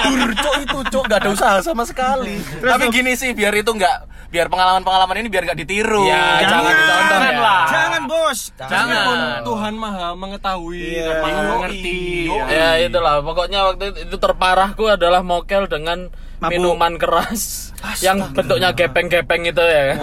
tidur 0.03 0.31
cok 0.35 0.55
itu 0.59 0.77
cok 0.91 1.03
gak 1.07 1.19
ada 1.23 1.29
usaha 1.31 1.55
sama 1.63 1.88
sekali. 1.88 2.43
Tapi 2.59 2.85
gini 2.91 3.15
sih 3.15 3.31
biar 3.31 3.55
itu 3.55 3.71
nggak 3.71 3.97
biar 4.29 4.45
pengalaman-pengalaman 4.45 5.15
ini 5.19 5.27
biar 5.27 5.43
nggak 5.43 5.57
ditiru. 5.57 6.05
Ya, 6.05 6.45
jangan 6.45 6.69
ditonton 6.71 7.19
ya. 7.19 7.31
lah. 7.35 7.63
Jangan 7.65 8.01
bos. 8.05 8.39
Meskipun 8.53 8.69
Jangan. 8.69 9.41
Tuhan 9.41 9.73
Maha 9.73 10.07
mengetahui 10.13 10.77
Iya. 10.79 11.03
dan 11.03 11.15
Maha 11.19 11.41
mengerti. 11.49 11.99
yoi. 12.25 12.45
Ya 12.47 12.69
itulah 12.79 13.15
pokoknya 13.19 13.59
waktu 13.65 13.83
itu, 13.87 13.99
itu 14.05 14.15
terparahku 14.15 14.85
adalah 14.85 15.21
mokel 15.21 15.65
dengan 15.65 16.13
Mabuk. 16.37 16.49
minuman 16.51 16.95
keras 16.95 17.73
yang 17.99 18.31
bentuknya 18.31 18.71
gepeng-gepeng 18.71 19.43
itu 19.43 19.59
ya. 19.59 19.97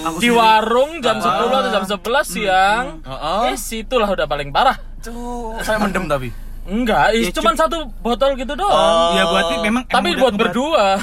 Aku 0.00 0.16
Di 0.16 0.30
warung 0.30 1.00
jam 1.00 1.18
10 1.18 1.28
atau 1.28 1.70
jam 1.70 1.84
11 1.84 2.24
siang. 2.24 2.84
Heeh. 3.02 3.42
Yes, 3.50 3.68
itulah 3.70 4.08
udah 4.08 4.24
paling 4.24 4.48
parah. 4.48 4.78
Cuk, 5.00 5.60
saya 5.60 5.76
mendem 5.76 6.06
tapi. 6.06 6.32
Enggak, 6.70 7.10
Ya, 7.18 7.34
cuman 7.34 7.54
satu 7.58 7.90
botol 7.98 8.38
gitu 8.38 8.54
doang. 8.54 9.18
Ya 9.18 9.26
berarti 9.26 9.54
memang 9.58 9.82
Tapi 9.90 10.14
buat 10.14 10.38
berdua. 10.38 11.02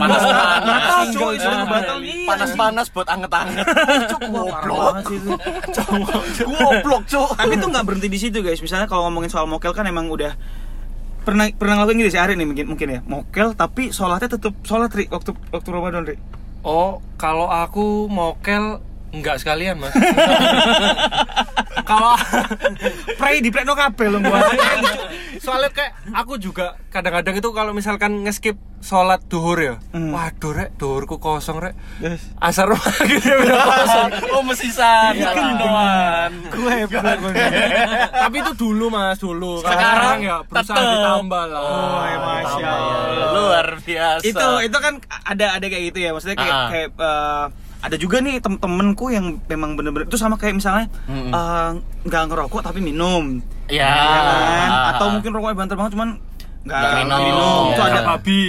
Panas-panas. 0.00 0.64
Batal 0.72 1.02
cuy, 1.12 1.36
sudah 1.36 1.66
batal 1.68 1.96
nih. 2.00 2.24
Panas-panas 2.24 2.86
buat 2.88 3.08
anget-anget. 3.12 3.66
Cuk, 4.10 4.20
goblok. 4.32 4.94
sih 5.04 5.16
itu. 5.20 5.30
Goblok, 6.56 7.02
cuk. 7.04 7.30
Tapi 7.36 7.52
itu 7.52 7.66
nggak 7.68 7.84
berhenti 7.84 8.08
di 8.08 8.18
situ 8.18 8.40
guys. 8.40 8.64
Misalnya 8.64 8.88
kalau 8.88 9.12
ngomongin 9.12 9.28
soal 9.28 9.44
mokel 9.44 9.76
kan 9.76 9.84
emang 9.84 10.08
udah 10.08 10.32
pernah 11.24 11.48
pernah 11.56 11.80
ngelakuin 11.80 12.04
gitu 12.04 12.12
sehari 12.20 12.36
nih 12.36 12.44
mungkin 12.44 12.66
mungkin 12.68 12.88
ya 12.92 13.00
mokel 13.08 13.56
tapi 13.56 13.88
sholatnya 13.96 14.36
tetap 14.36 14.52
sholat 14.60 14.92
ri 14.92 15.08
waktu 15.08 15.32
waktu 15.56 15.68
Ramadan 15.72 16.04
ri 16.04 16.20
Oh, 16.64 17.00
kalau 17.20 17.48
aku 17.48 18.08
mokel 18.12 18.80
enggak 19.14 19.38
sekalian, 19.38 19.78
Mas. 19.78 19.94
kalau 21.84 22.16
pray 23.14 23.38
di 23.38 23.48
pray 23.48 23.60
no 23.62 23.74
kabel 23.74 24.08
lo 24.10 24.18
gua 24.20 24.40
soalnya 25.36 25.68
kayak 25.68 25.92
aku 26.14 26.38
juga 26.38 26.80
kadang-kadang 26.88 27.36
itu 27.36 27.50
kalau 27.50 27.70
misalkan 27.70 28.24
ngeskip 28.24 28.56
sholat 28.80 29.20
duhur 29.26 29.58
ya 29.58 29.74
Hmm. 29.90 30.08
waduh 30.10 30.52
rek 30.54 30.70
duhurku 30.74 31.18
kosong 31.18 31.60
rek 31.60 31.76
Yes. 31.98 32.24
asar 32.38 32.72
gitu 33.02 33.20
ya 33.22 33.36
udah 33.38 33.56
kosong 33.60 34.10
Oh, 34.34 34.42
mesisan. 34.42 35.12
Iya, 35.14 35.30
gue 36.48 36.70
hebat 36.74 37.16
gue 37.16 37.32
tapi 38.10 38.36
itu 38.38 38.52
dulu 38.54 38.88
mas 38.88 39.18
dulu 39.18 39.60
Sekarang 39.60 40.18
ya 40.20 40.36
berusaha 40.42 40.72
tetep. 40.74 40.88
ditambah 40.90 41.44
lah 41.46 41.60
Oh, 41.60 42.00
ya, 42.02 42.18
Masya 42.18 42.68
Allah. 42.70 43.30
Luar 43.34 43.66
biasa. 43.78 44.24
itu 44.24 44.46
itu 44.64 44.78
kan 44.78 44.94
ada 45.22 45.46
ada 45.52 45.66
kayak 45.66 45.84
gitu 45.86 45.98
ya 46.00 46.10
maksudnya 46.10 46.36
kayak 46.38 46.54
Ah. 46.54 46.68
kayak 46.68 46.88
eh, 46.94 47.44
ada 47.84 47.96
juga 47.96 48.16
nih 48.18 48.40
tem-temenku 48.40 49.06
yang 49.08 49.36
memang 49.44 49.76
bener-bener 49.76 50.06
itu 50.06 50.16
sama 50.16 50.34
kayak 50.34 50.56
misalnya 50.56 50.88
eh, 51.06 51.70
nggak 52.02 52.22
ngerokok 52.26 52.60
tapi 52.62 52.80
minum 52.80 53.44
Ya. 53.66 53.84
ya 53.88 54.20
kan 54.58 54.70
atau 54.90 55.06
mungkin 55.10 55.30
rokoknya 55.30 55.56
banter 55.58 55.76
banget 55.76 55.92
cuman 55.92 56.08
nggak 56.62 56.80
Nggak 57.02 57.20
minum. 57.20 57.62
itu 57.66 57.76
Ya. 57.78 57.86
ada 57.86 58.00
babi 58.06 58.44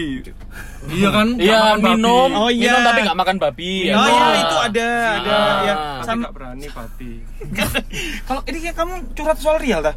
iya 0.87 1.09
kan 1.09 1.27
Iya, 1.35 1.57
makan 1.57 1.75
babi. 1.75 1.87
minum, 1.89 2.29
Oh, 2.31 2.47
iya. 2.47 2.63
minum 2.63 2.79
tapi 2.81 2.99
nggak 3.01 3.17
makan 3.17 3.35
babi. 3.37 3.71
oh 3.89 3.95
Enak. 3.97 4.07
iya 4.07 4.25
itu 4.37 4.55
ada 4.57 4.87
ada 5.19 5.35
Ah. 5.35 5.55
ya 5.59 5.73
tapi 5.75 6.05
sama 6.05 6.17
nggak 6.21 6.33
berani 6.33 6.67
babi 6.69 7.11
kalau 8.27 8.41
ini 8.45 8.57
kayak 8.59 8.75
kamu 8.75 8.93
curhat 9.13 9.37
soal 9.37 9.57
real 9.57 9.79
dah 9.79 9.95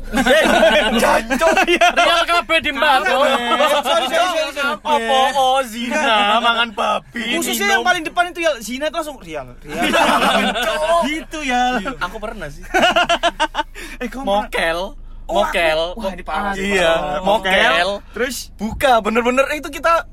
Jancok. 1.02 1.50
Real 1.68 2.22
kabeh 2.24 2.58
di 2.61 2.70
mbak. 2.70 3.04
sorry 3.04 3.32
sorry 3.82 4.06
sorry, 4.08 4.52
sorry. 4.52 4.74
Apa 4.78 5.16
oh 5.34 5.61
zina 5.62 6.38
mangan 6.38 6.68
babi. 6.72 7.34
khususnya 7.34 7.74
yang 7.74 7.82
paling 7.82 8.02
depan 8.02 8.30
itu 8.30 8.40
ya 8.40 8.52
Zina 8.58 8.87
itu 8.87 8.96
langsung 8.96 9.18
real 9.18 9.54
real 9.62 10.98
gitu 11.06 11.38
ya 11.40 11.78
Aku 12.00 12.16
pernah 12.18 12.48
sih. 12.48 12.62
eh 14.02 14.08
kamu 14.08 14.24
Mokel. 14.24 14.96
Oh, 15.28 15.44
Mokel. 15.44 15.80
wah 15.92 16.08
ini 16.08 16.24
parah 16.24 16.56
sih, 16.56 16.72
Iya, 16.72 17.20
mokel. 17.20 18.00
terus 18.16 18.48
Buka, 18.56 19.04
bener-bener 19.04 19.44
itu 19.52 19.68
kita 19.68 20.08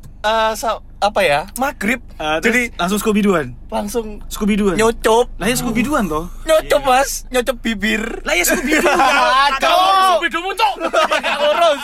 sa- 0.54 0.84
apa 0.98 1.20
ya? 1.20 1.40
Maghrib. 1.56 2.00
eh, 2.16 2.40
Jadi 2.40 2.62
langsung 2.74 2.98
Scooby 2.98 3.22
Dooan 3.22 3.54
langsung 3.68 4.24
Scooby 4.26 4.56
Dooan 4.56 4.76
nyocop. 4.76 5.28
lah 5.36 5.46
ya 5.46 5.56
Scooby 5.56 5.82
Dooan 5.82 6.06
toh 6.06 6.26
Nyocop, 6.44 6.82
Mas. 6.84 7.28
Nyocop 7.28 7.58
bibir. 7.60 8.22
lah 8.22 8.34
ya 8.34 8.44
Scooby 8.44 8.74
Doo 8.76 8.88
Cok. 9.64 10.18
Bidumu 10.22 10.52
cok. 10.52 10.74
Gak 11.14 11.38
urus. 11.46 11.84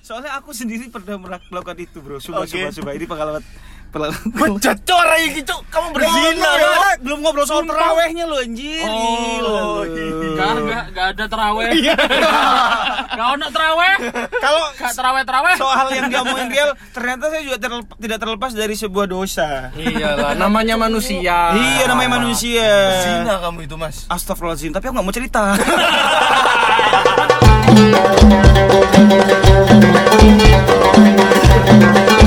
soalnya 0.00 0.34
aku 0.34 0.50
sendiri 0.50 0.88
pernah 0.88 1.14
melakukan 1.20 1.76
itu 1.78 1.98
bro 1.98 2.18
sumpah 2.18 2.42
Oke. 2.42 2.50
sumpah 2.50 2.72
sumpah 2.72 2.92
ini 2.92 3.06
pengalaman 3.06 3.42
Bejat 3.90 4.78
cora 4.80 5.14
iki, 5.18 5.42
Cuk. 5.42 5.60
Kamu 5.66 5.86
berzina, 5.90 6.50
Belum, 6.50 6.72
Mas. 6.72 6.96
belum 7.00 7.18
ngobrol 7.20 7.44
soal 7.44 7.62
terawehnya 7.62 8.24
lo 8.24 8.36
anjir 8.36 8.84
Oh, 8.84 9.80
Gila, 9.82 10.34
Gak, 10.34 10.50
lo. 10.52 10.60
gak, 10.64 10.84
gak 10.90 11.06
ada 11.10 11.24
teraweh. 11.26 11.68
Gak 13.10 13.28
ada 13.28 13.46
teraweh. 13.48 13.92
kalau 14.38 14.62
Gak 14.72 14.92
teraweh 14.92 15.22
teraweh. 15.22 15.54
soal 15.56 15.86
yang 15.90 16.06
diomongin 16.08 16.46
real 16.48 16.70
ternyata 16.90 17.28
saya 17.28 17.42
juga 17.42 17.56
tidak 17.96 18.18
terlepas 18.18 18.50
dari 18.52 18.72
sebuah 18.72 19.04
dosa 19.04 19.68
iyalah 19.74 20.32
namanya 20.34 20.74
manusia 20.76 21.52
iya 21.52 21.84
namanya 21.84 22.16
manusia 22.16 22.66
Zina 23.00 23.40
kamu 23.40 23.64
itu, 23.64 23.74
Mas. 23.74 24.04
Astagfirullahaladzim, 24.06 24.70
tapi 24.70 24.84
aku 24.86 24.92
nggak 24.94 25.04
mau 25.04 25.12
cerita. 25.12 25.42